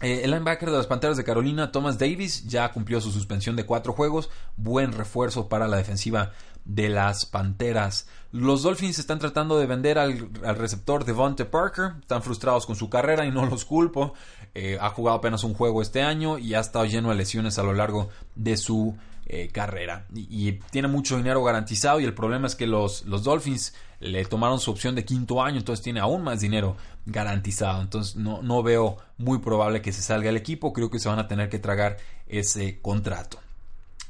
Eh, 0.00 0.22
el 0.24 0.32
linebacker 0.32 0.70
de 0.70 0.76
las 0.76 0.86
Panteras 0.86 1.16
de 1.16 1.24
Carolina, 1.24 1.70
Thomas 1.70 1.98
Davis, 1.98 2.46
ya 2.46 2.72
cumplió 2.72 3.00
su 3.00 3.12
suspensión 3.12 3.56
de 3.56 3.64
cuatro 3.64 3.92
juegos. 3.92 4.28
Buen 4.56 4.92
refuerzo 4.92 5.48
para 5.48 5.68
la 5.68 5.76
defensiva 5.76 6.32
de 6.64 6.88
las 6.88 7.26
Panteras. 7.26 8.08
Los 8.32 8.62
Dolphins 8.62 8.98
están 8.98 9.18
tratando 9.18 9.58
de 9.58 9.66
vender 9.66 9.98
al, 9.98 10.30
receptor 10.56 11.04
Devonte 11.04 11.44
Parker. 11.44 11.92
Están 12.00 12.22
frustrados 12.22 12.66
con 12.66 12.74
su 12.74 12.90
carrera 12.90 13.24
y 13.26 13.30
no 13.30 13.46
los 13.46 13.64
culpo. 13.64 14.14
Eh, 14.54 14.78
ha 14.80 14.90
jugado 14.90 15.18
apenas 15.18 15.42
un 15.42 15.54
juego 15.54 15.82
este 15.82 16.02
año 16.02 16.38
y 16.38 16.54
ha 16.54 16.60
estado 16.60 16.84
lleno 16.84 17.10
de 17.10 17.16
lesiones 17.16 17.58
a 17.58 17.64
lo 17.64 17.72
largo 17.72 18.10
de 18.36 18.56
su 18.56 18.96
eh, 19.26 19.48
carrera. 19.52 20.06
Y, 20.14 20.52
tiene 20.70 20.86
mucho 20.86 21.16
dinero 21.16 21.42
garantizado 21.42 21.98
y 21.98 22.04
el 22.04 22.14
problema 22.14 22.46
es 22.46 22.54
que 22.54 22.66
los, 22.66 23.04
los 23.04 23.24
Dolphins 23.24 23.74
le 24.00 24.24
tomaron 24.26 24.60
su 24.60 24.70
opción 24.70 24.94
de 24.94 25.04
quinto 25.04 25.42
año, 25.42 25.58
entonces 25.58 25.82
tiene 25.82 26.00
aún 26.00 26.22
más 26.22 26.40
dinero 26.40 26.76
garantizado. 27.06 27.80
Entonces 27.80 28.16
no, 28.16 28.42
no 28.42 28.62
veo 28.62 28.98
muy 29.18 29.38
probable 29.38 29.82
que 29.82 29.92
se 29.92 30.02
salga 30.02 30.28
el 30.28 30.36
equipo. 30.36 30.72
Creo 30.72 30.90
que 30.90 30.98
se 30.98 31.08
van 31.08 31.18
a 31.18 31.26
tener 31.26 31.48
que 31.48 31.58
tragar 31.58 31.96
ese 32.28 32.80
contrato. 32.80 33.38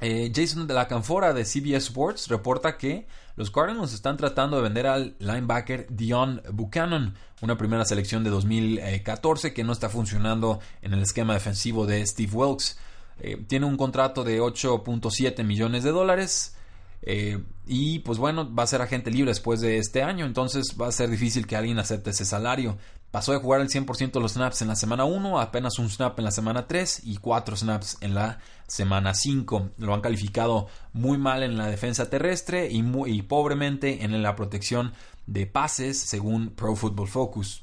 Eh, 0.01 0.33
Jason 0.35 0.67
de 0.67 0.75
la 0.75 0.89
Canfora 0.89 1.33
de 1.33 1.45
CBS 1.45 1.87
Sports 1.89 2.29
reporta 2.29 2.77
que 2.77 3.07
los 3.37 3.51
Cardinals 3.51 3.93
están 3.93 4.17
tratando 4.17 4.57
de 4.57 4.63
vender 4.63 4.87
al 4.87 5.17
linebacker 5.19 5.87
Dion 5.89 6.43
Buchanan, 6.53 7.15
una 7.43 7.57
primera 7.57 7.85
selección 7.85 8.25
de 8.25 8.31
2014 8.31 9.53
que 9.53 9.65
no 9.65 9.73
está 9.73 9.89
funcionando 9.89 10.61
en 10.83 10.95
el 10.95 11.03
esquema 11.03 11.35
defensivo 11.35 11.87
de 11.87 12.05
Steve 12.07 12.33
Wilkes. 12.33 12.79
Eh, 13.21 13.45
tiene 13.47 13.67
un 13.67 13.77
contrato 13.77 14.25
de 14.25 14.41
8.7 14.41 15.45
millones 15.45 15.85
de 15.85 15.91
dólares. 15.91 16.57
Eh, 17.03 17.43
y 17.67 17.99
pues 18.01 18.19
bueno, 18.19 18.53
va 18.53 18.63
a 18.63 18.67
ser 18.67 18.81
agente 18.81 19.11
libre 19.11 19.31
después 19.31 19.61
de 19.61 19.79
este 19.79 20.03
año, 20.03 20.25
entonces 20.25 20.75
va 20.81 20.89
a 20.89 20.93
ser 20.93 21.11
difícil 21.11 21.47
que 21.47 21.57
alguien 21.57 21.79
acepte 21.79 22.11
ese 22.11 22.25
salario. 22.25 22.79
Pasó 23.15 23.31
de 23.31 23.39
jugar 23.39 23.61
el 23.61 23.69
100% 23.69 24.11
de 24.11 24.19
los 24.19 24.33
snaps 24.33 24.63
en 24.63 24.67
la 24.67 24.75
semana 24.75 25.05
1, 25.05 25.39
apenas 25.39 25.79
un 25.79 25.89
snap 25.89 26.19
en 26.19 26.25
la 26.25 26.33
semana 26.33 26.67
3 26.67 27.03
y 27.05 27.19
4 27.19 27.55
snaps 27.55 27.99
en 28.01 28.13
la 28.13 28.41
semana 28.67 29.15
5. 29.15 29.71
Lo 29.79 29.95
han 29.95 30.01
calificado 30.01 30.67
muy 30.93 31.17
mal 31.17 31.45
en 31.45 31.57
la 31.57 31.69
defensa 31.69 32.11
terrestre 32.11 32.73
y, 32.73 32.83
muy, 32.83 33.23
pobremente 33.23 34.03
en 34.03 34.21
la 34.21 34.35
protección 34.35 34.95
de 35.29 35.47
pases, 35.47 36.01
según 36.01 36.49
Pro 36.57 36.75
Football 36.75 37.07
Focus. 37.07 37.63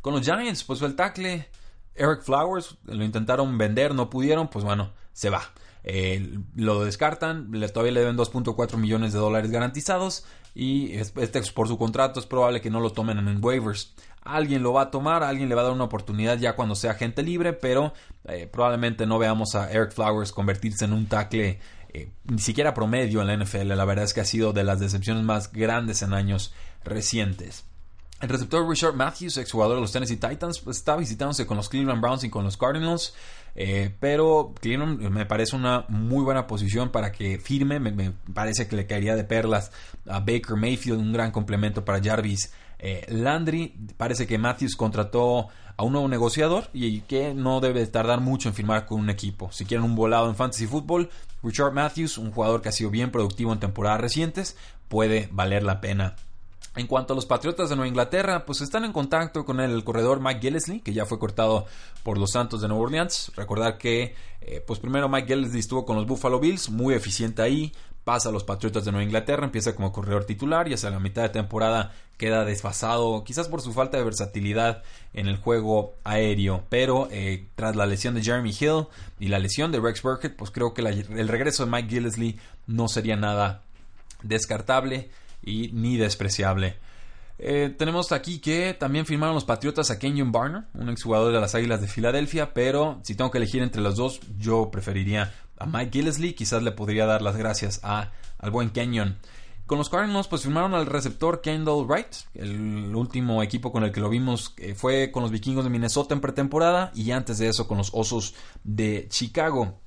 Con 0.00 0.14
los 0.14 0.22
Giants, 0.24 0.62
pues 0.62 0.80
el 0.82 0.94
tackle 0.94 1.48
Eric 1.96 2.22
Flowers, 2.22 2.76
lo 2.84 3.02
intentaron 3.02 3.58
vender, 3.58 3.92
no 3.92 4.08
pudieron, 4.08 4.46
pues 4.46 4.64
bueno, 4.64 4.92
se 5.12 5.30
va. 5.30 5.42
Eh, 5.82 6.38
lo 6.54 6.84
descartan, 6.84 7.50
todavía 7.72 7.92
le 7.92 8.00
deben 8.00 8.16
2.4 8.16 8.76
millones 8.76 9.12
de 9.12 9.18
dólares 9.18 9.50
garantizados 9.50 10.24
y 10.54 10.92
este 10.94 11.42
por 11.52 11.68
su 11.68 11.76
contrato 11.76 12.20
es 12.20 12.26
probable 12.26 12.60
que 12.60 12.70
no 12.70 12.80
lo 12.80 12.90
tomen 12.90 13.18
en 13.18 13.44
waivers. 13.44 13.92
Alguien 14.24 14.62
lo 14.62 14.72
va 14.72 14.82
a 14.82 14.90
tomar, 14.90 15.22
alguien 15.22 15.48
le 15.48 15.54
va 15.54 15.60
a 15.60 15.64
dar 15.64 15.72
una 15.72 15.84
oportunidad 15.84 16.38
ya 16.38 16.56
cuando 16.56 16.74
sea 16.74 16.94
gente 16.94 17.22
libre, 17.22 17.52
pero 17.52 17.92
eh, 18.24 18.48
probablemente 18.50 19.06
no 19.06 19.18
veamos 19.18 19.54
a 19.54 19.70
Eric 19.70 19.92
Flowers 19.92 20.32
convertirse 20.32 20.86
en 20.86 20.94
un 20.94 21.06
tackle 21.06 21.60
eh, 21.94 22.08
ni 22.24 22.40
siquiera 22.40 22.74
promedio 22.74 23.20
en 23.20 23.28
la 23.28 23.36
NFL. 23.36 23.68
La 23.68 23.84
verdad 23.84 24.04
es 24.04 24.14
que 24.14 24.20
ha 24.20 24.24
sido 24.24 24.52
de 24.52 24.64
las 24.64 24.80
decepciones 24.80 25.22
más 25.22 25.52
grandes 25.52 26.02
en 26.02 26.12
años 26.12 26.52
recientes. 26.84 27.66
El 28.20 28.28
receptor 28.28 28.68
Richard 28.68 28.94
Matthews, 28.94 29.36
exjugador 29.36 29.76
de 29.76 29.82
los 29.82 29.92
Tennessee 29.92 30.16
Titans, 30.16 30.58
pues, 30.60 30.78
está 30.78 30.96
visitándose 30.96 31.46
con 31.46 31.56
los 31.56 31.68
Cleveland 31.68 32.00
Browns 32.00 32.24
y 32.24 32.30
con 32.30 32.44
los 32.44 32.56
Cardinals. 32.56 33.14
Eh, 33.56 33.94
pero 34.00 34.52
Cleveland 34.60 35.00
me 35.10 35.26
parece 35.26 35.54
una 35.54 35.84
muy 35.88 36.24
buena 36.24 36.46
posición 36.46 36.90
para 36.90 37.12
que 37.12 37.38
firme. 37.38 37.78
Me, 37.80 38.12
parece 38.32 38.66
que 38.66 38.76
le 38.76 38.86
caería 38.86 39.16
de 39.16 39.24
perlas 39.24 39.70
a 40.06 40.20
Baker 40.20 40.56
Mayfield, 40.56 41.00
un 41.00 41.12
gran 41.12 41.30
complemento 41.30 41.84
para 41.84 42.02
Jarvis 42.02 42.52
eh, 42.78 43.06
Landry. 43.08 43.74
Parece 43.96 44.26
que 44.26 44.38
Matthews 44.38 44.76
contrató 44.76 45.48
a 45.76 45.82
un 45.82 45.92
nuevo 45.92 46.08
negociador 46.08 46.68
y 46.72 47.00
que 47.00 47.34
no 47.34 47.60
debe 47.60 47.86
tardar 47.86 48.20
mucho 48.20 48.48
en 48.48 48.54
firmar 48.54 48.86
con 48.86 49.00
un 49.00 49.10
equipo. 49.10 49.50
Si 49.52 49.64
quieren 49.64 49.84
un 49.84 49.96
volado 49.96 50.28
en 50.28 50.36
fantasy 50.36 50.66
football, 50.66 51.10
Richard 51.42 51.72
Matthews, 51.72 52.18
un 52.18 52.30
jugador 52.30 52.62
que 52.62 52.68
ha 52.68 52.72
sido 52.72 52.90
bien 52.90 53.10
productivo 53.10 53.52
en 53.52 53.60
temporadas 53.60 54.00
recientes, 54.00 54.56
puede 54.88 55.28
valer 55.32 55.62
la 55.62 55.80
pena 55.80 56.14
en 56.76 56.86
cuanto 56.86 57.12
a 57.12 57.16
los 57.16 57.26
Patriotas 57.26 57.68
de 57.68 57.76
Nueva 57.76 57.88
Inglaterra, 57.88 58.44
pues 58.44 58.60
están 58.60 58.84
en 58.84 58.92
contacto 58.92 59.44
con 59.44 59.60
el 59.60 59.84
corredor 59.84 60.20
Mike 60.20 60.40
Gillesley, 60.40 60.80
que 60.80 60.92
ya 60.92 61.06
fue 61.06 61.18
cortado 61.18 61.66
por 62.02 62.18
los 62.18 62.32
Santos 62.32 62.60
de 62.60 62.68
Nueva 62.68 62.84
Orleans. 62.84 63.30
Recordar 63.36 63.78
que, 63.78 64.14
eh, 64.40 64.62
pues 64.66 64.80
primero 64.80 65.08
Mike 65.08 65.28
Gillesley 65.28 65.60
estuvo 65.60 65.84
con 65.84 65.96
los 65.96 66.06
Buffalo 66.06 66.40
Bills, 66.40 66.70
muy 66.70 66.94
eficiente 66.94 67.42
ahí, 67.42 67.72
pasa 68.02 68.28
a 68.28 68.32
los 68.32 68.44
Patriotas 68.44 68.84
de 68.84 68.90
Nueva 68.90 69.04
Inglaterra, 69.04 69.44
empieza 69.44 69.74
como 69.74 69.92
corredor 69.92 70.24
titular 70.24 70.68
y 70.68 70.74
hacia 70.74 70.90
la 70.90 70.98
mitad 70.98 71.22
de 71.22 71.28
temporada 71.30 71.92
queda 72.18 72.44
desfasado, 72.44 73.24
quizás 73.24 73.48
por 73.48 73.60
su 73.60 73.72
falta 73.72 73.96
de 73.96 74.04
versatilidad 74.04 74.82
en 75.14 75.28
el 75.28 75.36
juego 75.36 75.94
aéreo. 76.02 76.64
Pero 76.68 77.08
eh, 77.10 77.46
tras 77.54 77.76
la 77.76 77.86
lesión 77.86 78.14
de 78.14 78.22
Jeremy 78.22 78.50
Hill 78.50 78.86
y 79.20 79.28
la 79.28 79.38
lesión 79.38 79.70
de 79.72 79.80
Rex 79.80 80.02
Burkett, 80.02 80.36
pues 80.36 80.50
creo 80.50 80.74
que 80.74 80.82
el 80.82 81.28
regreso 81.28 81.64
de 81.64 81.70
Mike 81.70 81.88
Gillesley 81.88 82.38
no 82.66 82.88
sería 82.88 83.16
nada 83.16 83.62
descartable 84.22 85.10
y 85.44 85.70
ni 85.72 85.96
despreciable. 85.96 86.76
Eh, 87.38 87.74
tenemos 87.76 88.12
aquí 88.12 88.38
que 88.38 88.74
también 88.74 89.06
firmaron 89.06 89.34
los 89.34 89.44
Patriotas 89.44 89.90
a 89.90 89.98
Kenyon 89.98 90.30
Barner, 90.30 90.64
un 90.74 90.88
exjugador 90.88 91.32
de 91.32 91.40
las 91.40 91.54
Águilas 91.54 91.80
de 91.80 91.88
Filadelfia, 91.88 92.54
pero 92.54 93.00
si 93.02 93.14
tengo 93.14 93.30
que 93.30 93.38
elegir 93.38 93.62
entre 93.62 93.82
los 93.82 93.96
dos, 93.96 94.20
yo 94.38 94.70
preferiría 94.70 95.34
a 95.58 95.66
Mike 95.66 95.90
Gillesley, 95.92 96.34
quizás 96.34 96.62
le 96.62 96.72
podría 96.72 97.06
dar 97.06 97.22
las 97.22 97.36
gracias 97.36 97.80
a, 97.82 98.12
al 98.38 98.50
buen 98.50 98.70
Kenyon. 98.70 99.18
Con 99.66 99.78
los 99.78 99.88
Cardinals 99.88 100.28
pues 100.28 100.42
firmaron 100.42 100.74
al 100.74 100.84
receptor 100.86 101.40
Kendall 101.40 101.86
Wright, 101.86 102.14
el 102.34 102.94
último 102.94 103.42
equipo 103.42 103.72
con 103.72 103.82
el 103.82 103.92
que 103.92 104.00
lo 104.00 104.10
vimos 104.10 104.52
eh, 104.58 104.74
fue 104.74 105.10
con 105.10 105.22
los 105.22 105.32
Vikingos 105.32 105.64
de 105.64 105.70
Minnesota 105.70 106.14
en 106.14 106.20
pretemporada 106.20 106.92
y 106.94 107.12
antes 107.12 107.38
de 107.38 107.48
eso 107.48 107.66
con 107.66 107.78
los 107.78 107.90
Osos 107.94 108.34
de 108.62 109.06
Chicago. 109.08 109.80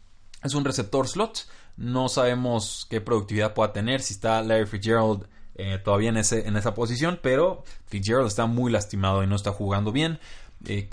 Es 0.43 0.55
un 0.55 0.65
receptor 0.65 1.07
slot, 1.07 1.47
no 1.77 2.09
sabemos 2.09 2.87
qué 2.89 3.01
productividad 3.01 3.53
pueda 3.53 3.71
tener, 3.71 4.01
si 4.01 4.15
está 4.15 4.41
Larry 4.41 4.65
Fitzgerald 4.65 5.27
eh, 5.57 5.79
todavía 5.83 6.09
en, 6.09 6.17
ese, 6.17 6.47
en 6.47 6.55
esa 6.55 6.73
posición, 6.73 7.19
pero 7.21 7.63
Fitzgerald 7.87 8.27
está 8.27 8.45
muy 8.45 8.71
lastimado 8.71 9.23
y 9.23 9.27
no 9.27 9.35
está 9.35 9.51
jugando 9.51 9.91
bien. 9.91 10.19
Eh, 10.65 10.87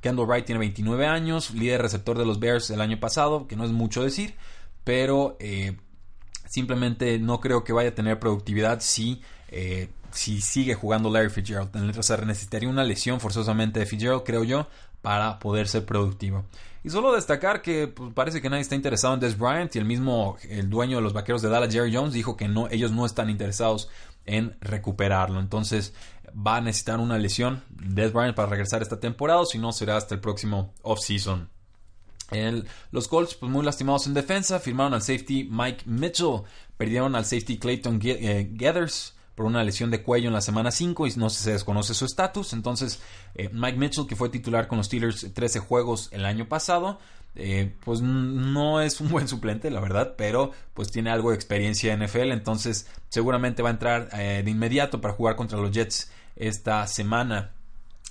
Kendall 0.00 0.26
Wright 0.26 0.44
tiene 0.44 0.58
29 0.58 1.06
años, 1.06 1.52
líder 1.52 1.82
receptor 1.82 2.18
de 2.18 2.26
los 2.26 2.38
Bears 2.40 2.70
el 2.70 2.80
año 2.80 2.98
pasado, 3.00 3.46
que 3.46 3.56
no 3.56 3.64
es 3.64 3.70
mucho 3.70 4.02
decir, 4.02 4.34
pero 4.84 5.36
eh, 5.40 5.76
simplemente 6.48 7.18
no 7.18 7.40
creo 7.40 7.64
que 7.64 7.72
vaya 7.72 7.90
a 7.90 7.94
tener 7.94 8.18
productividad 8.18 8.80
si, 8.80 9.22
si 10.18 10.40
sigue 10.40 10.74
jugando 10.74 11.10
Larry 11.10 11.30
Fitzgerald. 11.30 11.96
O 11.96 12.02
sea, 12.02 12.16
necesitaría 12.16 12.68
una 12.68 12.82
lesión 12.82 13.20
forzosamente 13.20 13.78
de 13.78 13.86
Fitzgerald, 13.86 14.24
creo 14.24 14.42
yo, 14.42 14.66
para 15.00 15.38
poder 15.38 15.68
ser 15.68 15.84
productivo. 15.86 16.44
Y 16.82 16.90
solo 16.90 17.12
destacar 17.12 17.62
que 17.62 17.86
pues, 17.86 18.12
parece 18.14 18.42
que 18.42 18.50
nadie 18.50 18.62
está 18.62 18.74
interesado 18.74 19.14
en 19.14 19.20
Des 19.20 19.38
Bryant 19.38 19.74
y 19.76 19.78
el 19.78 19.84
mismo 19.84 20.36
el 20.48 20.68
dueño 20.68 20.96
de 20.96 21.02
los 21.02 21.12
vaqueros 21.12 21.40
de 21.40 21.48
Dallas, 21.48 21.72
Jerry 21.72 21.94
Jones, 21.94 22.14
dijo 22.14 22.36
que 22.36 22.48
no, 22.48 22.68
ellos 22.68 22.90
no 22.90 23.06
están 23.06 23.30
interesados 23.30 23.90
en 24.26 24.56
recuperarlo. 24.60 25.38
Entonces 25.38 25.94
va 26.34 26.56
a 26.56 26.60
necesitar 26.60 26.98
una 26.98 27.16
lesión 27.16 27.62
Des 27.70 28.12
Bryant 28.12 28.34
para 28.34 28.48
regresar 28.48 28.82
esta 28.82 28.98
temporada, 28.98 29.44
si 29.46 29.58
no 29.58 29.70
será 29.70 29.96
hasta 29.96 30.16
el 30.16 30.20
próximo 30.20 30.74
off-season. 30.82 31.48
los 32.90 33.06
Colts, 33.06 33.36
pues 33.36 33.52
muy 33.52 33.64
lastimados 33.64 34.08
en 34.08 34.14
defensa, 34.14 34.58
firmaron 34.58 34.94
al 34.94 35.02
safety 35.02 35.48
Mike 35.48 35.84
Mitchell, 35.86 36.42
perdieron 36.76 37.14
al 37.14 37.24
safety 37.24 37.56
Clayton 37.58 38.00
eh, 38.02 38.50
Gathers 38.52 39.14
por 39.38 39.46
una 39.46 39.62
lesión 39.62 39.92
de 39.92 40.02
cuello 40.02 40.26
en 40.26 40.34
la 40.34 40.40
semana 40.40 40.72
5 40.72 41.06
y 41.06 41.12
no 41.14 41.30
se 41.30 41.52
desconoce 41.52 41.94
su 41.94 42.04
estatus. 42.04 42.52
Entonces, 42.54 43.00
eh, 43.36 43.48
Mike 43.52 43.78
Mitchell, 43.78 44.04
que 44.08 44.16
fue 44.16 44.30
titular 44.30 44.66
con 44.66 44.78
los 44.78 44.88
Steelers 44.88 45.32
13 45.32 45.60
juegos 45.60 46.08
el 46.10 46.24
año 46.24 46.48
pasado, 46.48 46.98
eh, 47.36 47.72
pues 47.84 48.00
no 48.00 48.80
es 48.80 49.00
un 49.00 49.08
buen 49.12 49.28
suplente, 49.28 49.70
la 49.70 49.78
verdad, 49.78 50.14
pero 50.18 50.50
pues 50.74 50.90
tiene 50.90 51.10
algo 51.10 51.30
de 51.30 51.36
experiencia 51.36 51.92
en 51.92 52.02
NFL, 52.02 52.32
entonces 52.32 52.88
seguramente 53.10 53.62
va 53.62 53.68
a 53.68 53.72
entrar 53.74 54.08
eh, 54.12 54.42
de 54.44 54.50
inmediato 54.50 55.00
para 55.00 55.14
jugar 55.14 55.36
contra 55.36 55.56
los 55.56 55.70
Jets 55.70 56.10
esta 56.34 56.84
semana. 56.88 57.52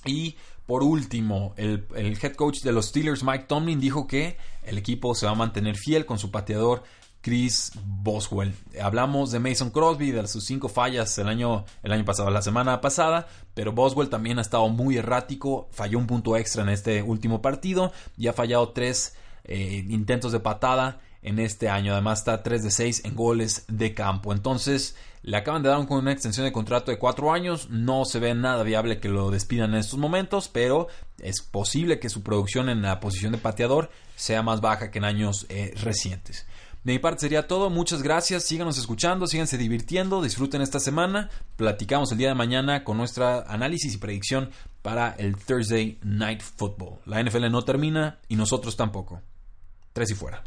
Y 0.06 0.38
Por 0.66 0.82
último, 0.82 1.54
el, 1.58 1.88
el 1.94 2.18
head 2.22 2.36
coach 2.36 2.62
de 2.62 2.72
los 2.72 2.86
Steelers, 2.86 3.22
Mike 3.24 3.46
Tomlin, 3.50 3.82
dijo 3.82 4.08
que 4.08 4.38
el 4.64 4.78
equipo 4.78 5.14
se 5.14 5.26
va 5.26 5.34
a 5.34 5.36
mantener 5.36 5.76
fiel 5.76 6.06
con 6.06 6.20
su 6.20 6.32
pateador 6.32 6.84
Chris 7.22 7.72
Boswell. 7.84 8.54
Hablamos 8.82 9.32
de 9.32 9.40
Mason 9.40 9.70
Crosby, 9.70 10.12
de 10.12 10.28
sus 10.28 10.46
cinco 10.46 10.70
fallas 10.70 11.18
el 11.18 11.28
año, 11.28 11.66
el 11.84 11.92
año 11.92 12.06
pasado, 12.06 12.30
la 12.30 12.42
semana 12.42 12.80
pasada, 12.82 13.28
pero 13.54 13.72
Boswell 13.74 14.10
también 14.10 14.40
ha 14.40 14.42
estado 14.42 14.70
muy 14.70 14.98
errático, 14.98 15.68
falló 15.72 15.98
un 15.98 16.08
punto 16.08 16.38
extra 16.38 16.64
en 16.64 16.70
este 16.70 17.02
último 17.02 17.42
partido 17.42 17.92
y 18.18 18.28
ha 18.28 18.34
fallado 18.34 18.70
tres 18.70 19.16
eh, 19.44 19.86
intentos 19.90 20.32
de 20.32 20.40
patada 20.40 21.00
en 21.22 21.40
este 21.40 21.70
año. 21.70 21.94
Además 21.94 22.20
está 22.20 22.44
3 22.44 22.64
de 22.64 22.72
6 22.72 23.06
en 23.06 23.16
goles 23.16 23.66
de 23.68 23.94
campo. 23.94 24.34
Entonces 24.34 24.96
le 25.24 25.36
acaban 25.38 25.64
de 25.64 25.70
dar 25.70 25.80
una 25.80 26.12
extensión 26.12 26.46
de 26.46 26.52
contrato 26.52 26.92
de 26.92 26.98
4 26.98 27.34
años. 27.34 27.70
No 27.70 28.06
se 28.06 28.20
ve 28.20 28.34
nada 28.34 28.64
viable 28.64 29.00
que 29.00 29.10
lo 29.10 29.30
despidan 29.30 29.74
en 29.74 29.80
estos 29.80 30.00
momentos, 30.00 30.48
pero 30.48 30.88
es 31.20 31.42
posible 31.42 32.00
que 32.00 32.10
su 32.10 32.24
producción 32.24 32.70
en 32.70 32.82
la 32.82 33.00
posición 33.00 33.32
de 33.34 33.38
pateador 33.38 33.90
sea 34.16 34.42
más 34.42 34.62
baja 34.62 34.90
que 34.92 35.00
en 35.00 35.06
años 35.06 35.46
eh, 35.50 35.74
recientes. 35.82 36.46
De 36.88 36.94
mi 36.94 37.00
parte 37.00 37.20
sería 37.20 37.50
todo. 37.50 37.70
Muchas 37.70 38.02
gracias. 38.02 38.46
Síganos 38.46 38.78
escuchando, 38.78 39.28
síganse 39.28 39.58
divirtiendo, 39.58 40.22
disfruten 40.22 40.62
esta 40.62 40.80
semana. 40.80 41.30
Platicamos 41.58 42.14
el 42.14 42.18
día 42.18 42.30
de 42.30 42.36
mañana 42.36 42.86
con 42.86 42.96
nuestra 42.96 43.42
análisis 43.42 43.94
y 43.94 43.98
predicción 43.98 44.52
para 44.84 45.10
el 45.18 45.36
Thursday 45.36 46.00
Night 46.02 46.42
Football. 46.42 47.00
La 47.06 47.22
NFL 47.22 47.52
no 47.52 47.64
termina 47.64 48.20
y 48.30 48.38
nosotros 48.38 48.78
tampoco. 48.78 49.22
Tres 49.92 50.12
y 50.12 50.16
fuera. 50.16 50.42